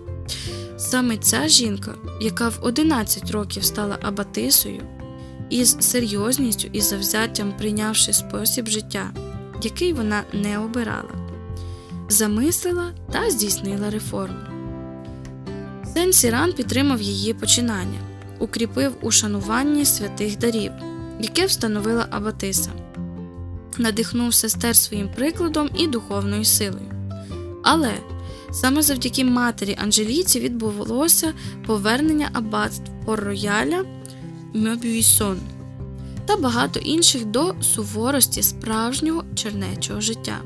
[0.76, 4.82] саме ця жінка, яка в 11 років стала абатисою,
[5.50, 9.10] із серйозністю і завзяттям прийнявши спосіб життя,
[9.62, 11.14] який вона не обирала,
[12.08, 14.38] замислила та здійснила реформу.
[15.94, 18.11] Сен Сіран підтримав її починання
[18.42, 20.72] укріпив у шануванні святих дарів,
[21.20, 22.70] яке встановила Абатиса,
[23.78, 26.90] надихнув сестер своїм прикладом і духовною силою.
[27.62, 27.92] Але
[28.52, 31.32] саме завдяки матері Анжеліці відбулося
[31.66, 33.84] повернення аббатств Пор-Рояля,
[34.54, 35.38] Мьобюйсон
[36.26, 40.38] та багато інших до суворості справжнього чернечого життя.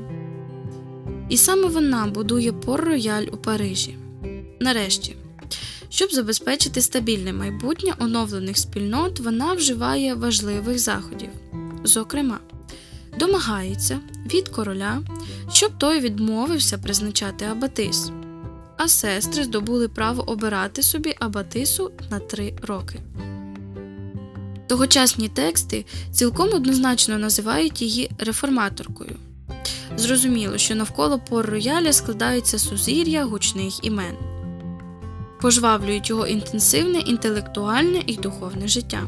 [1.29, 3.97] І саме вона будує Пор-Рояль у Парижі.
[4.59, 5.15] Нарешті.
[5.89, 11.29] Щоб забезпечити стабільне майбутнє оновлених спільнот, вона вживає важливих заходів.
[11.83, 12.39] Зокрема,
[13.19, 13.99] домагається
[14.33, 15.01] від короля,
[15.53, 18.11] щоб той відмовився призначати абатис,
[18.77, 22.99] а сестри здобули право обирати собі абатису на три роки.
[24.67, 29.15] Тогочасні тексти цілком однозначно називають її реформаторкою.
[29.97, 34.36] Зрозуміло, що навколо Пор-Рояля складаються сузір'я гучних імен
[35.41, 39.07] пожвавлюють його інтенсивне інтелектуальне і духовне життя.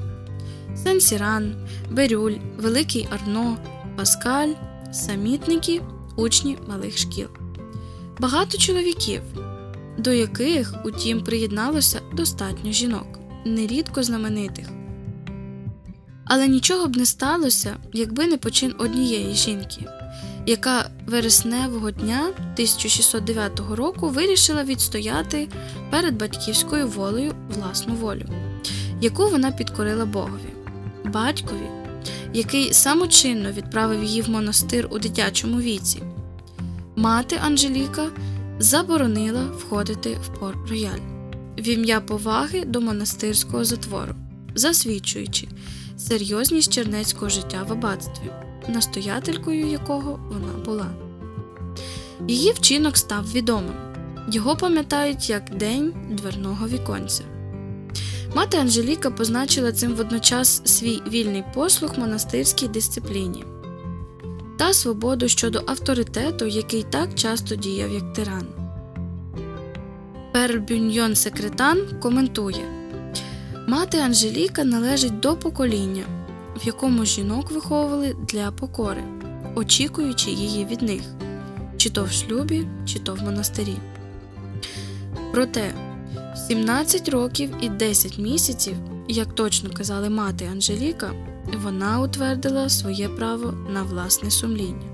[0.75, 1.53] Сен-Сіран,
[1.91, 3.57] Берюль, Великий Арно,
[3.95, 4.53] Паскаль,
[4.91, 5.81] самітники,
[6.15, 7.27] учні малих шкіл.
[8.19, 9.21] Багато чоловіків,
[9.97, 14.69] до яких, утім, приєдналося достатньо жінок, нерідко знаменитих.
[16.25, 19.85] Але нічого б не сталося, якби не почин однієї жінки
[20.45, 25.47] яка вересневого дня 1609 року вирішила відстояти
[25.89, 28.25] перед батьківською волею власну волю,
[29.01, 30.53] яку вона підкорила Богові,
[31.05, 31.69] батькові,
[32.33, 36.03] який самочинно відправив її в монастир у дитячому віці.
[36.95, 38.07] Мати Анжеліка
[38.59, 41.19] заборонила входити в пор рояль
[41.57, 44.15] в ім'я поваги до монастирського затвору,
[44.55, 45.47] засвідчуючи
[45.97, 48.31] серйозність чернецького життя в аббатстві
[48.69, 50.87] настоятелькою якого вона була.
[52.27, 53.89] Її вчинок став відомим
[54.31, 57.23] його пам'ятають як День дверного віконця.
[58.35, 63.43] Мати Анжеліка позначила цим водночас свій вільний послуг монастирській дисципліні
[64.57, 68.47] та свободу щодо авторитету, який так часто діяв як тиран.
[70.33, 72.79] Перль Бюньйон Секретан коментує
[73.67, 76.03] Мати Анжеліка належить до покоління
[76.61, 79.03] в якому жінок виховували для покори,
[79.55, 81.01] очікуючи її від них,
[81.77, 83.75] чи то в шлюбі, чи то в монастирі.
[85.31, 85.73] Проте
[86.35, 88.75] в 17 років і 10 місяців,
[89.07, 91.11] як точно казали мати Анжеліка,
[91.63, 94.89] вона утвердила своє право на власне сумління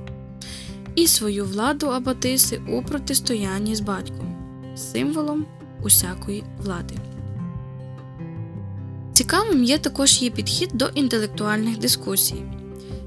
[0.95, 4.35] і свою владу Абатиси у протистоянні з батьком,
[4.75, 5.45] символом
[5.83, 6.95] усякої влади.
[9.15, 12.43] Цікавим є також її підхід до інтелектуальних дискусій.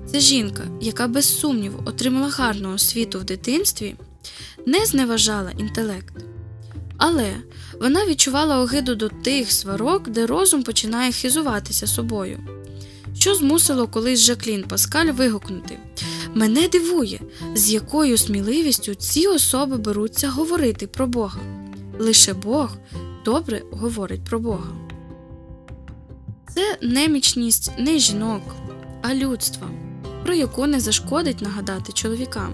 [0.07, 3.95] Це жінка, яка без сумніву отримала гарну освіту в дитинстві,
[4.67, 6.15] не зневажала інтелект.
[6.97, 7.37] Але
[7.81, 12.39] вона відчувала огиду до тих сварок, де розум починає хизуватися собою.
[13.15, 15.79] Що змусило колись Жаклін Паскаль вигукнути
[16.35, 17.21] Мене дивує,
[17.55, 21.41] з якою сміливістю ці особи беруться говорити про Бога.
[21.99, 22.77] Лише Бог
[23.25, 24.88] добре говорить про Бога.
[26.59, 28.43] Це немічність не жінок,
[29.03, 29.69] а людства,
[30.25, 32.53] про яку не зашкодить нагадати чоловікам.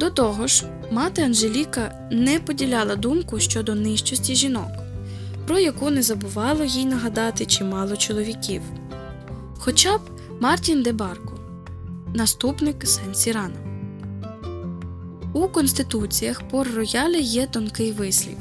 [0.00, 4.70] До того ж, мати Анжеліка не поділяла думку щодо нижчості жінок,
[5.46, 8.62] про яку не забувало їй нагадати чимало чоловіків.
[9.58, 10.00] Хоча б
[10.40, 11.38] Мартін де Барко,
[12.14, 13.56] наступник Сен-Сірана.
[15.32, 18.36] У конституціях пор рояля є тонкий вислів.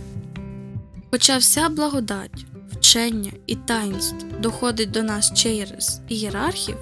[1.12, 2.46] Хоча вся благодать,
[2.82, 6.76] вчення і таїнств доходить до нас через ієрархів,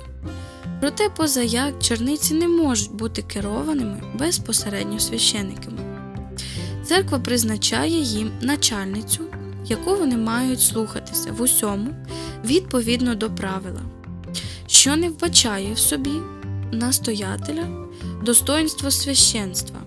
[0.79, 5.77] проте позаяк черниці не можуть бути керованими безпосередньо священиками.
[6.85, 9.23] Церква призначає їм начальницю,
[9.65, 11.87] яку вони мають слухатися в усьому
[12.45, 13.81] відповідно до правила,
[14.67, 16.13] що не вбачає в собі
[16.71, 17.87] настоятеля
[18.23, 19.79] достоинство священства,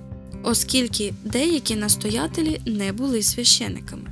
[0.43, 4.12] оскільки деякі настоятелі не були священиками.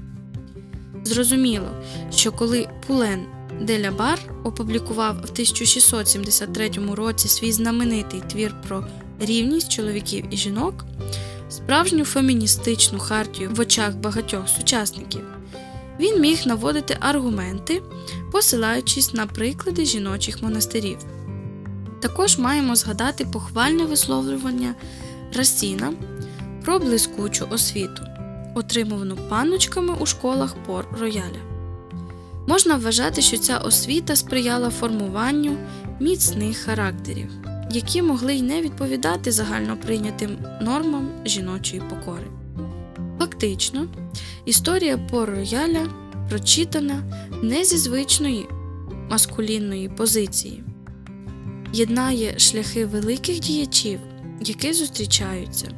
[1.11, 1.69] Зрозуміло,
[2.11, 3.27] що коли Пулен
[3.61, 8.85] де Бар опублікував в 1673 році свій знаменитий твір про
[9.21, 10.85] рівність чоловіків і жінок,
[11.49, 15.23] справжню феміністичну хартію в очах багатьох сучасників,
[16.01, 17.83] він міг наводити аргументи,
[18.33, 20.99] посилаючись на приклади жіночих монастирів.
[22.03, 24.75] Також маємо згадати похвальне висловлювання
[25.35, 25.93] Расіна
[26.65, 28.03] про блискучу освіту,
[28.55, 31.41] отримувану панночками у школах пор рояля.
[32.47, 35.57] Можна вважати, що ця освіта сприяла формуванню
[36.01, 37.31] міцних характерів,
[37.71, 42.27] які могли й не відповідати загально прийнятим нормам жіночої покори.
[43.19, 43.87] Фактично,
[44.45, 45.87] історія пор рояля
[46.29, 47.03] прочитана
[47.43, 48.47] не зі звичної
[49.11, 50.65] маскулінної позиції,
[51.73, 54.01] єднає шляхи великих діячів,
[54.41, 55.69] які зустрічаються,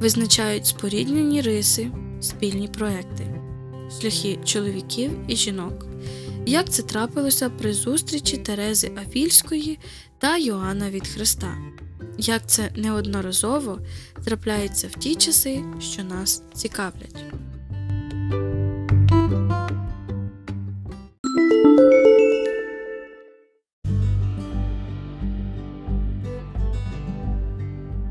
[0.00, 1.90] визначають споріднені риси,
[2.20, 3.42] спільні проекти,
[4.00, 5.86] шляхи чоловіків і жінок,
[6.46, 9.78] як це трапилося при зустрічі Терези Афільської
[10.18, 11.56] та Йоанна від Христа,
[12.18, 13.78] як це неодноразово
[14.24, 17.24] трапляється в ті часи, що нас цікавлять.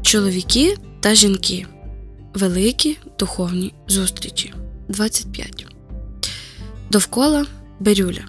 [0.01, 1.67] Чоловіки та жінки.
[2.35, 4.53] Великі духовні зустрічі.
[4.89, 5.65] 25.
[6.91, 7.45] Довкола
[7.79, 8.25] Берюля.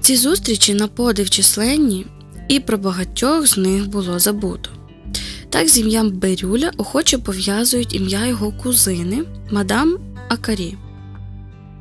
[0.00, 2.06] Ці зустрічі на подив численні,
[2.48, 4.70] і про багатьох з них було забуто.
[5.50, 9.98] Так з ім'ям Берюля охоче пов'язують ім'я його кузини мадам
[10.28, 10.76] Акарі.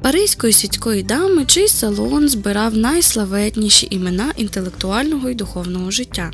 [0.01, 6.31] Паризької сільської дами, чий салон збирав найславетніші імена інтелектуального і духовного життя.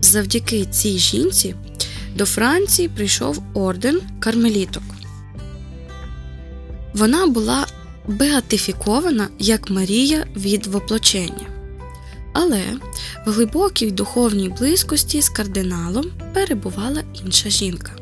[0.00, 1.54] Завдяки цій жінці
[2.16, 4.82] до Франції прийшов орден кармеліток.
[6.94, 7.66] Вона була
[8.08, 11.46] беатифікована як Марія від воплочення.
[12.32, 12.62] Але
[13.26, 17.92] в глибокій духовній близькості з кардиналом перебувала інша жінка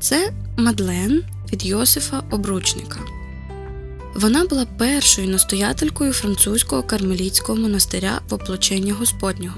[0.00, 3.00] це Мадлен від Йосифа Обручника.
[4.14, 9.56] Вона була першою настоятелькою французького кармелітського монастиря воплочення Господнього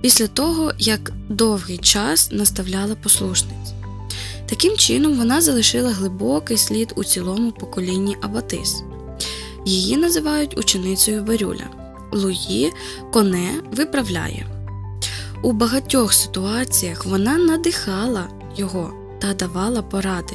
[0.00, 3.72] після того, як довгий час наставляла послушниць.
[4.48, 8.82] Таким чином, вона залишила глибокий слід у цілому поколінні Абатис.
[9.64, 11.70] Її називають ученицею Берюля.
[12.12, 12.72] Луї
[13.12, 14.46] коне виправляє.
[15.42, 20.34] У багатьох ситуаціях вона надихала його та давала поради.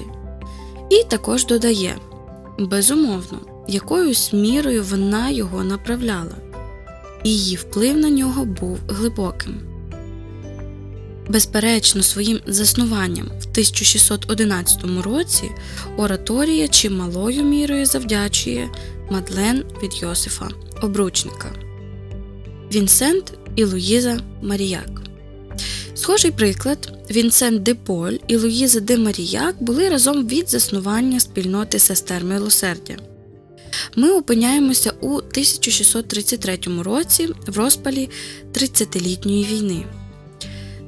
[0.89, 1.97] І також додає
[2.59, 6.36] безумовно, якоюсь мірою вона його направляла
[7.30, 9.59] її вплив на нього був глибоким.
[11.30, 15.51] Безперечно, своїм заснуванням в 1611 році
[15.97, 18.69] ораторія чималою мірою завдячує
[19.09, 20.49] Мадлен від Йосифа
[20.82, 21.51] Обручника,
[22.74, 25.01] Вінсент і Луїза Маріяк.
[25.95, 32.24] Схожий приклад Вінсент де Поль і Луїза де Маріяк були разом від заснування спільноти сестер
[32.24, 32.95] милосердя
[33.95, 38.09] ми опиняємося у 1633 році в розпалі
[38.53, 39.86] 30-літньої війни.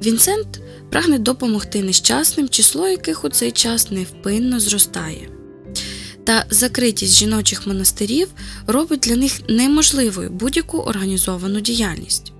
[0.04, 0.60] Вінсент
[0.90, 5.28] прагне допомогти нещасним, число яких у цей час невпинно зростає.
[6.24, 8.28] Та закритість жіночих монастирів
[8.66, 12.32] робить для них неможливою будь-яку організовану діяльність.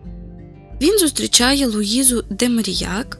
[0.83, 3.19] він зустрічає Луїзу Демаріяк,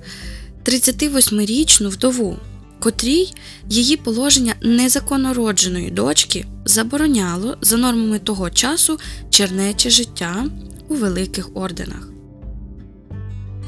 [0.65, 2.37] 38-річну вдову,
[2.81, 3.35] котрій
[3.69, 8.99] її положення незаконнородженої дочки забороняло за нормами того часу
[9.31, 10.45] чернече життя
[10.89, 12.09] у великих орденах.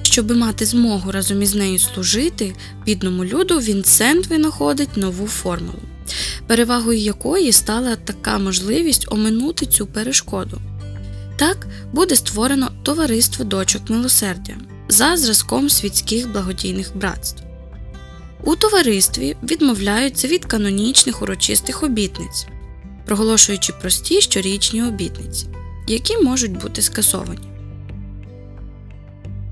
[0.02, 2.54] Щоби мати змогу разом із нею служити
[2.86, 5.82] бідному люду, Вінсент винаходить нову формулу,
[6.46, 10.60] перевагою якої стала така можливість оминути цю перешкоду.
[11.36, 14.54] Так буде створено товариство дочок милосердя
[14.88, 17.47] за зразком світських благодійних братств.
[18.44, 22.46] У товаристві відмовляються від канонічних урочистих обітниць,
[23.06, 25.46] проголошуючи прості щорічні обітниці,
[25.86, 27.48] які можуть бути скасовані.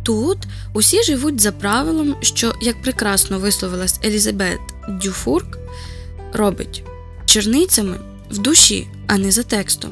[0.03, 0.39] Тут
[0.75, 5.59] усі живуть за правилом, що, як прекрасно висловилась Елізабет Дюфурк,
[6.33, 6.83] робить
[7.25, 9.91] черницями в душі, а не за текстом.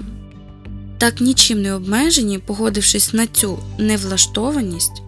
[0.99, 5.03] Так нічим не обмежені, погодившись на цю невлаштованість,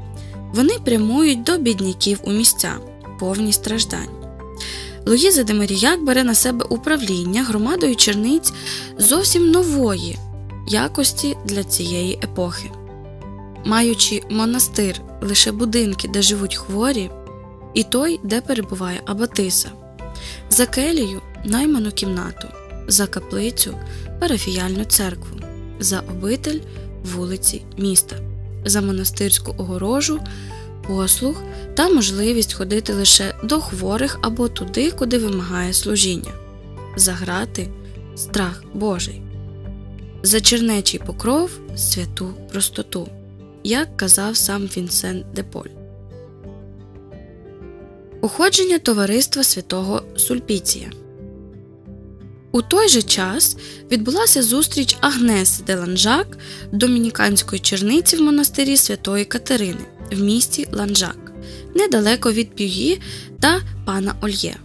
[0.55, 2.73] вони прямують до бідняків у місця,
[3.21, 4.09] повні страждань.
[5.07, 8.53] Луїза де Маріяк бере на себе управління громадою черниць
[8.99, 10.19] зовсім нової
[10.69, 12.71] якості для цієї епохи.
[13.65, 17.11] Маючи монастир лише будинки, де живуть хворі,
[17.75, 19.71] і той, де перебуває Абатиса,
[20.51, 22.49] за келію найману кімнату,
[22.89, 23.75] за каплицю
[24.21, 25.41] парафіяльну церкву,
[25.81, 26.61] за обитель
[27.05, 28.17] вулиці міста,
[28.65, 30.21] за монастирську огорожу,
[30.89, 31.43] послуг
[31.75, 36.33] та можливість ходити лише до хворих або туди, куди вимагає служіння,
[36.97, 37.69] за грати
[38.17, 39.23] страх Божий,
[40.23, 43.09] за чернечий покров святу простоту,
[43.65, 45.71] як казав сам Вінсент де Поль.
[48.21, 50.91] Уходження товариства святого Сульпіція.
[52.53, 53.57] У той же час
[53.91, 56.39] відбулася зустріч Агнеси де Ланжак,
[56.73, 61.33] домініканської черниці в монастирі Святої Катерини в місті Ланжак,
[61.75, 63.01] недалеко від Пюї
[63.41, 64.57] та пана Ольє.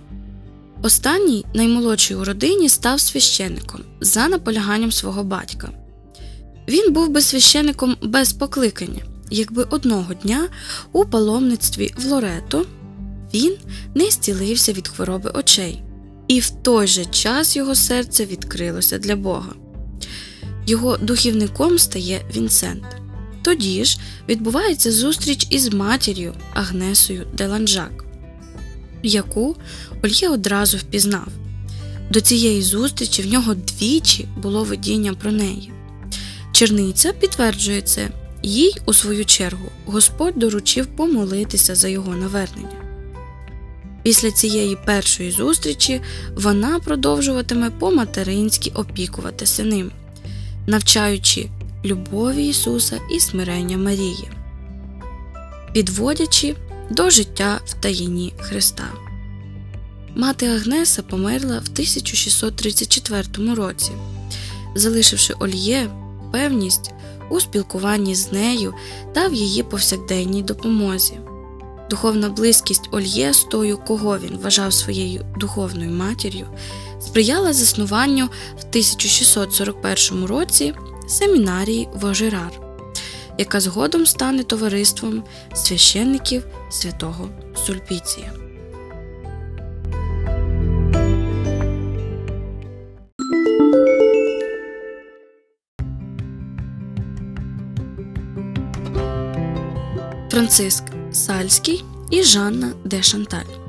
[0.83, 5.69] Останній, наймолодший у родині, став священником за наполяганням свого батька.
[6.67, 10.49] Він був би священником без покликання, якби одного дня
[10.91, 12.65] у паломництві в Лорето
[13.33, 13.55] він
[13.95, 15.83] не зцілився від хвороби очей
[16.27, 19.53] і в той же час його серце відкрилося для Бога.
[20.67, 22.83] Його духівником стає Вінсент.
[23.41, 23.99] Тоді ж
[24.31, 28.05] відбувається зустріч із матір'ю Агнесою Деланжак,
[29.03, 29.55] яку
[30.03, 31.27] Ольє одразу впізнав.
[32.09, 35.71] До цієї зустрічі в нього двічі було видіння про неї.
[36.51, 38.09] Черниця підтверджує це,
[38.43, 42.81] їй, у свою чергу, Господь доручив помолитися за його навернення.
[44.03, 46.01] Після цієї першої зустрічі
[46.35, 49.91] вона продовжуватиме по-материнськи опікуватися ним,
[50.67, 51.49] навчаючи
[51.85, 54.31] любові Ісуса і смирення Марії,
[55.73, 56.55] підводячи
[56.89, 58.83] до життя в таїні Христа.
[60.15, 63.91] Мати Агнеса померла в 1634 році,
[64.75, 65.89] залишивши Ольє
[66.31, 66.91] певність
[67.29, 68.73] у спілкуванні з нею
[69.13, 71.13] та в її повсякденній допомозі.
[71.89, 76.47] Духовна близькість Ольє з тою, кого він вважав своєю духовною матір'ю,
[76.99, 78.25] сприяла заснуванню
[78.57, 80.73] в 1641 році
[81.07, 82.61] семінарії Вожерар,
[83.37, 85.23] яка згодом стане товариством
[85.53, 87.29] священників святого
[87.65, 88.31] Сульпіція.
[100.31, 103.61] Франциск Сальський і Жанна де Шанталь.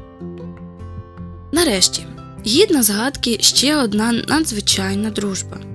[1.53, 2.07] Нарешті
[2.47, 5.72] гідна згадки ще одна надзвичайна дружба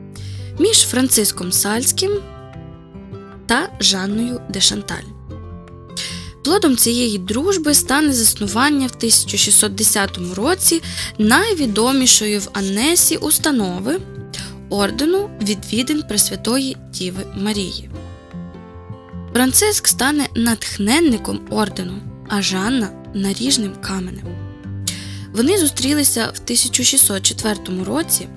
[0.59, 2.11] між Франциском Сальським
[3.45, 5.03] та Жанною де Шанталь.
[6.43, 10.81] Плодом цієї дружби стане заснування в 1610 році
[11.17, 13.99] найвідомішої в Аннесі установи
[14.69, 17.89] ордену відвідин Пресвятої Діви Марії.
[19.33, 21.93] Франциск стане натхненником ордену,
[22.27, 24.46] а Жанна наріжним каменем.
[25.37, 28.27] Вони зустрілися в 1604 році.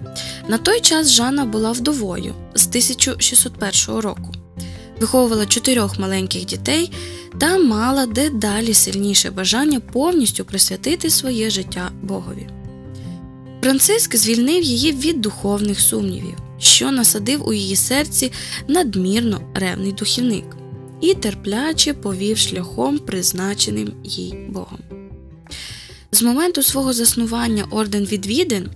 [0.49, 4.33] На той час Жанна була вдовою з 1601 року,
[5.01, 6.93] виховувала чотирьох маленьких дітей
[7.39, 12.47] та мала дедалі сильніше бажання повністю присвятити своє життя Богові.
[13.63, 18.33] Франциск звільнив її від духовних сумнівів, що насадив у її серці
[18.69, 20.57] надмірно ревний духівник
[21.01, 24.90] і терпляче повів шляхом, призначеним їй Богом.
[26.13, 28.71] З моменту свого заснування орден відвідин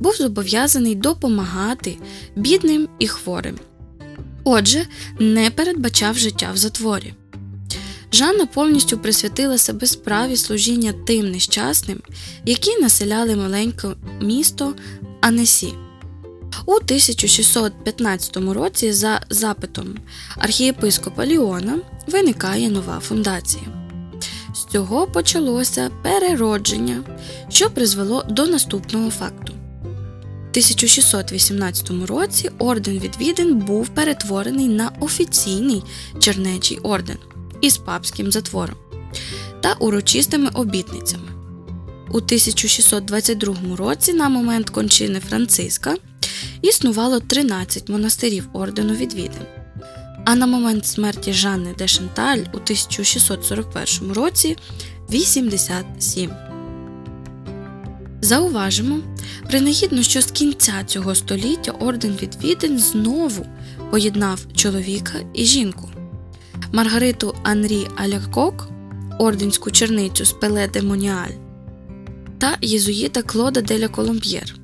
[0.00, 1.98] був зобов'язаний допомагати
[2.36, 3.58] бідним і хворим.
[4.44, 4.86] Отже,
[5.18, 7.14] не передбачав життя в затворі.
[8.12, 12.00] Жанна повністю присвятила себе справі служіння тим нещасним,
[12.44, 13.88] які населяли маленьке
[14.20, 14.74] місто
[15.20, 15.72] Анесі.
[16.66, 19.96] У 1615 році, за запитом
[20.36, 23.79] архієпископа Ліона, виникає нова фундація.
[24.54, 27.04] З цього почалося переродження,
[27.48, 29.52] що призвело до наступного факту.
[29.82, 35.82] У 1618 році орден відвідин був перетворений на офіційний
[36.18, 37.16] чернечий орден
[37.60, 38.76] із папським затвором
[39.60, 41.28] та урочистими обітницями.
[42.08, 45.96] У 1622 році, на момент кончини Франциска,
[46.62, 49.59] існувало 13 монастирів ордену відвідин.
[50.24, 54.56] А на момент смерті Жанни де Шанталь у 1641 році
[55.10, 56.30] 87.
[58.20, 58.98] Зауважимо,
[59.48, 63.46] принагідно, що з кінця цього століття орден відвідин знову
[63.90, 65.88] поєднав чоловіка і жінку.
[66.72, 68.68] Маргариту Анрі Алякок,
[69.18, 71.30] орденську черницю з Пеле де Моніаль
[72.38, 74.54] та єзуїта Клода деля Коломб'єр,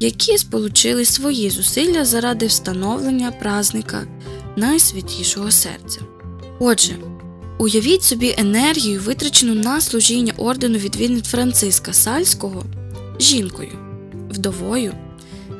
[0.00, 4.06] які сполучили свої зусилля заради встановлення празника
[4.58, 6.00] найсвятішого серця.
[6.58, 6.96] Отже,
[7.58, 12.64] уявіть собі енергію, витрачену на служіння ордену відвідниць Франциска Сальського
[13.20, 13.72] жінкою,
[14.30, 14.94] вдовою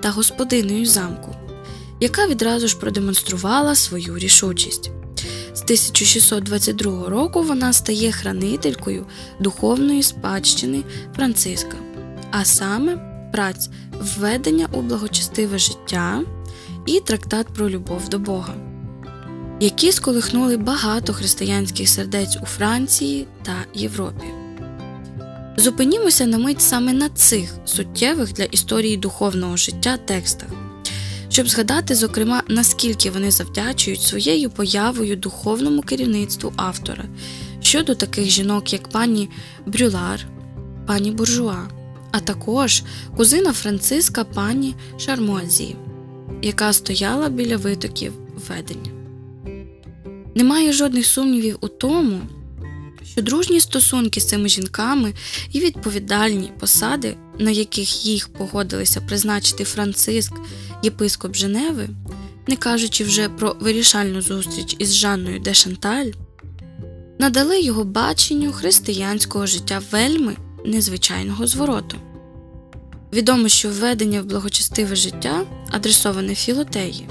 [0.03, 1.34] та господиною замку,
[2.01, 4.90] яка відразу ж продемонструвала свою рішучість.
[5.55, 9.07] З 1622 року вона стає хранителькою
[9.40, 10.84] духовної спадщини
[11.16, 11.76] Франциска,
[12.30, 12.96] а саме
[13.32, 13.70] праць
[14.01, 16.20] введення у благочестиве життя
[16.86, 18.55] і трактат про любов до Бога,
[19.61, 24.27] які сколихнули багато християнських сердець у Франції та Європі.
[25.57, 30.49] Зупинімося на мить саме на цих суттєвих для історії духовного життя текстах
[31.39, 37.05] щоб згадати, зокрема, наскільки вони завдячують своєю появою духовному керівництву автора
[37.61, 39.31] щодо таких жінок, як пані
[39.67, 40.27] Брюлар,
[40.87, 41.69] пані Буржуа,
[42.11, 42.83] а також
[43.17, 45.77] кузина Франциска пані Шармуазі,
[46.43, 48.13] яка стояла біля витоків
[48.49, 48.97] ведення.
[50.39, 52.20] Немає жодних сумнівів у тому,
[53.12, 55.14] що дружні стосунки з цими жінками
[55.53, 60.32] і відповідальні посади, на яких їх погодилися призначити Франциск,
[60.82, 61.89] єпископ Женеви,
[62.47, 66.11] не кажучи вже про вирішальну зустріч із Жанною де Шанталь,
[67.18, 71.97] надали його баченню християнського життя вельми незвичайного звороту.
[73.12, 77.09] Відомо, що введення в благочестиве життя адресоване Філотеї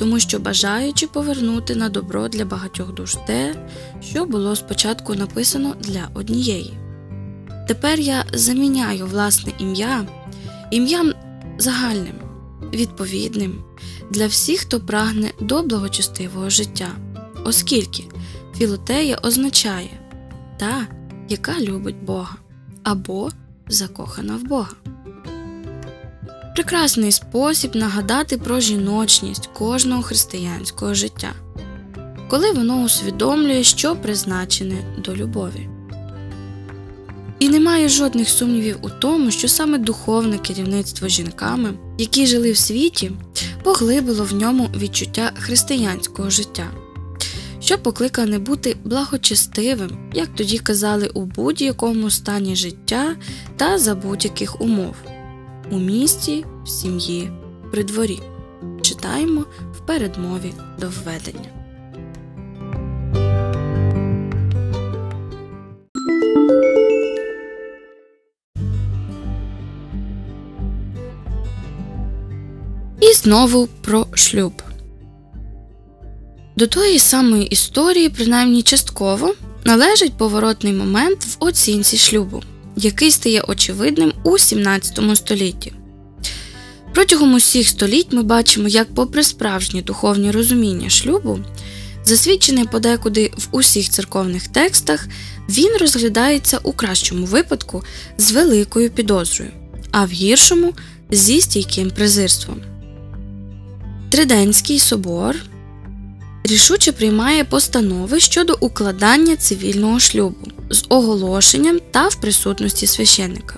[0.00, 3.68] тому що бажаючи повернути на добро для багатьох душ те,
[4.02, 6.72] що було спочатку написано для однієї.
[7.68, 10.06] Тепер я заміняю власне ім'я
[10.70, 11.12] ім'ям
[11.58, 12.14] загальним,
[12.74, 13.64] відповідним
[14.10, 16.88] для всіх, хто прагне до благочестивого життя,
[17.44, 18.04] оскільки
[18.56, 20.00] філотея означає
[20.58, 20.86] та,
[21.28, 22.36] яка любить Бога
[22.82, 23.30] або
[23.68, 24.72] закохана в Бога
[26.60, 31.32] прекрасний спосіб нагадати про жіночність кожного християнського життя,
[32.30, 35.68] коли воно усвідомлює, що призначене до любові.
[37.38, 43.12] І немає жодних сумнівів у тому, що саме духовне керівництво жінками, які жили в світі,
[43.64, 46.70] поглибило в ньому відчуття християнського життя,
[47.60, 53.16] що покликане бути благочестивим, як тоді казали, у будь-якому стані життя
[53.56, 54.94] та за будь-яких умов
[55.70, 57.30] у місті, в сім'ї,
[57.72, 58.20] при дворі.
[58.82, 61.48] Читаємо в передмові до введення.
[73.00, 74.62] І знову про шлюб.
[76.56, 82.42] До тої самої історії, принаймні частково, належить поворотний момент в оцінці шлюбу
[82.84, 85.72] який стає очевидним у 17 столітті.
[86.94, 91.38] Протягом усіх століть ми бачимо, як, попри справжнє духовні розуміння шлюбу,
[92.04, 95.08] засвідчене подекуди в усіх церковних текстах,
[95.48, 97.84] він розглядається у кращому випадку
[98.18, 99.50] з великою підозрою,
[99.90, 100.74] а в гіршому
[101.10, 102.62] зі стійким презирством.
[104.10, 105.36] Триденський собор
[106.44, 113.56] рішуче приймає постанови щодо укладання цивільного шлюбу з оголошенням та в присутності священника.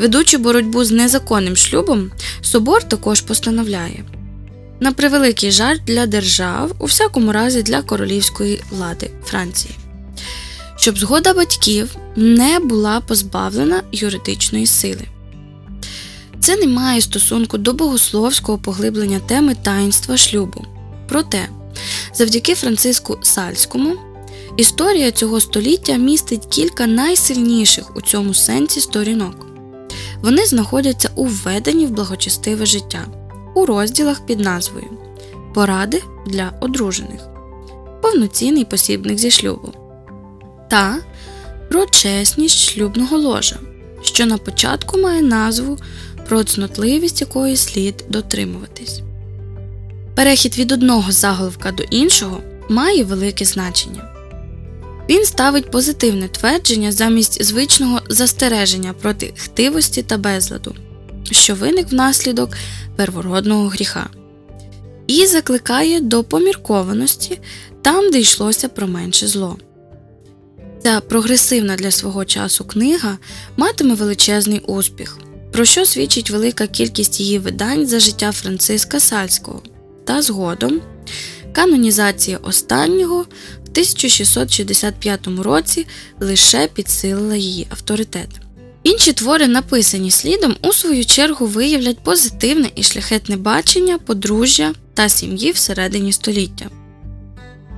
[0.00, 2.10] Ведучи боротьбу з незаконним шлюбом,
[2.42, 4.04] собор також постановляє
[4.82, 9.74] на превеликий жаль для держав, у всякому разі для королівської влади Франції,
[10.76, 15.02] щоб згода батьків не була позбавлена юридичної сили.
[16.40, 20.64] Це не має стосунку до богословського поглиблення теми таїнства шлюбу.
[21.08, 21.48] Проте,
[22.14, 23.96] завдяки Франциску Сальському
[24.56, 29.46] Історія цього століття містить кілька найсильніших у цьому сенсі сторінок.
[30.22, 33.06] Вони знаходяться у введенні в благочестиве життя
[33.54, 34.86] у розділах під назвою
[35.54, 37.20] Поради для одружених,
[38.02, 39.72] повноцінний посібник зі шлюбу
[40.70, 40.98] та
[41.70, 43.56] про чесність шлюбного ложа,
[44.02, 45.78] що на початку має назву
[46.28, 49.00] про цнотливість якої слід дотримуватись.
[50.14, 54.11] Перехід від одного заголовка до іншого має велике значення.
[55.08, 60.74] Він ставить позитивне твердження замість звичного застереження проти хтивості та безладу,
[61.30, 62.50] що виник внаслідок
[62.96, 64.10] первородного гріха,
[65.06, 67.40] і закликає до поміркованості
[67.82, 69.58] там, де йшлося про менше зло.
[70.82, 73.18] Ця прогресивна для свого часу книга
[73.56, 75.18] матиме величезний успіх,
[75.52, 79.62] про що свідчить велика кількість її видань за життя Франциска Сальського
[80.04, 80.80] та згодом
[81.52, 83.26] канонізація останнього
[83.72, 85.86] 1665 році
[86.20, 88.28] лише підсилила її авторитет.
[88.82, 95.52] Інші твори, написані слідом, у свою чергу виявлять позитивне і шляхетне бачення подружжя та сім'ї
[95.52, 96.70] всередині століття.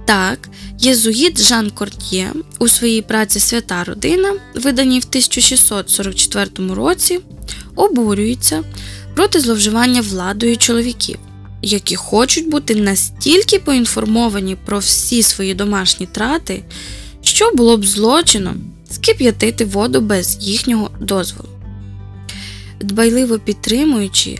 [0.07, 7.20] Так, єзуїт Жан Корт'є у своїй праці Свята родина, виданій в 1644 році,
[7.76, 8.64] обурюється
[9.14, 11.18] проти зловживання владою чоловіків,
[11.64, 16.62] які хочуть бути настільки поінформовані про всі свої домашні трати,
[17.22, 18.54] що було б злочином
[18.90, 21.48] скип'ятити воду без їхнього дозволу.
[22.80, 24.38] Дбайливо підтримуючи,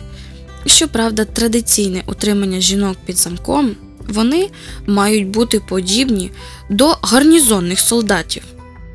[0.65, 3.75] щоправда, традиційне утримання жінок під замком,
[4.09, 4.49] вони
[4.87, 6.31] мають бути подібні
[6.69, 8.43] до гарнізонних солдатів,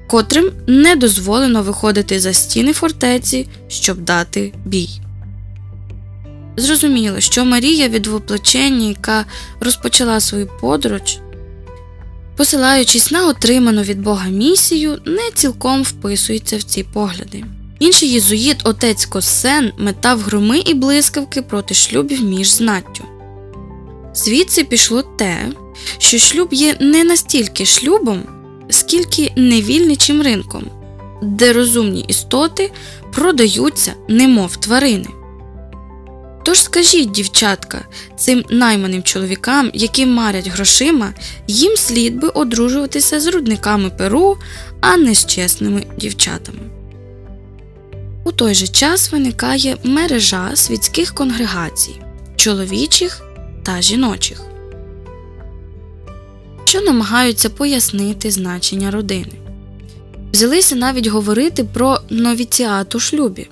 [0.08, 4.90] котрим не дозволено виходити за стіни фортеці, щоб дати бій.
[6.60, 9.24] Зрозуміло, що Марія від воплечення, яка
[9.60, 11.18] розпочала свою подорож,
[12.36, 17.44] посилаючись на отриману від Бога місію, не цілком вписується в ці погляди.
[17.78, 23.04] Інший єзуїт, отець Косен, метав громи і блискавки проти шлюбів між знаттю.
[24.14, 25.36] Звідси пішло те,
[25.98, 28.22] що шлюб є не настільки шлюбом,
[28.70, 30.64] скільки невільничим ринком,
[31.22, 32.72] де розумні істоти
[33.12, 35.06] продаються, немов тварини.
[36.42, 37.84] Тож скажіть, дівчатка,
[38.16, 41.14] цим найманим чоловікам, які марять грошима,
[41.46, 44.36] їм слід би одружуватися з рудниками перу,
[44.80, 46.58] а не з чесними дівчатами.
[48.24, 52.00] У той же час виникає мережа світських конгрегацій
[52.36, 53.22] чоловічих
[53.62, 54.42] та жіночих,
[56.64, 59.32] що намагаються пояснити значення родини.
[60.32, 63.48] Взялися навіть говорити про новіціат у шлюбі.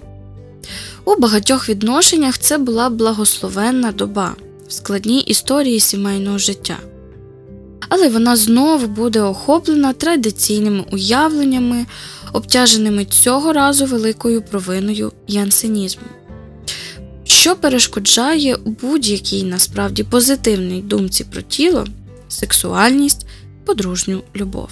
[1.08, 4.34] У багатьох відношеннях це була благословенна доба
[4.68, 6.78] в складній історії сімейного життя.
[7.88, 11.86] Але вона знову буде охоплена традиційними уявленнями,
[12.32, 16.02] обтяженими цього разу великою провиною янсенізму,
[17.24, 21.86] що перешкоджає будь-якій насправді позитивній думці про тіло,
[22.28, 23.26] сексуальність,
[23.64, 24.68] подружню любов.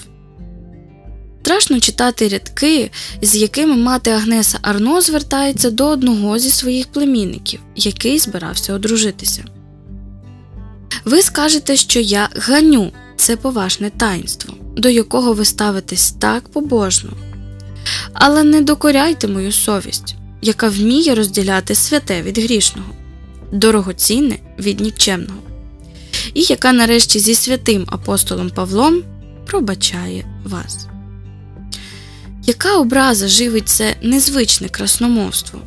[1.47, 2.90] Страшно читати рядки,
[3.22, 9.44] з якими мати Агнеса Арно звертається до одного зі своїх племінників, який збирався одружитися.
[11.05, 17.11] Ви скажете, що я ганю це поважне таїнство, до якого ви ставитесь так побожно.
[18.12, 22.90] Але не докоряйте мою совість, яка вміє розділяти святе від грішного,
[23.53, 25.40] дорогоцінне від нікчемного,
[26.34, 29.03] і яка нарешті зі святим апостолом Павлом
[29.47, 30.88] пробачає вас.
[32.47, 35.61] Яка образа живить це незвичне красномовство?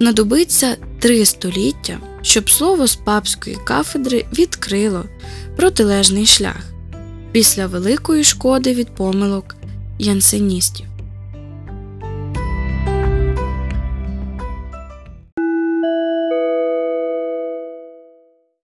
[0.00, 5.04] Надобиться три століття, щоб слово з папської кафедри відкрило
[5.56, 6.72] протилежний шлях
[7.32, 9.56] після великої шкоди від помилок
[9.98, 10.86] янсеністів.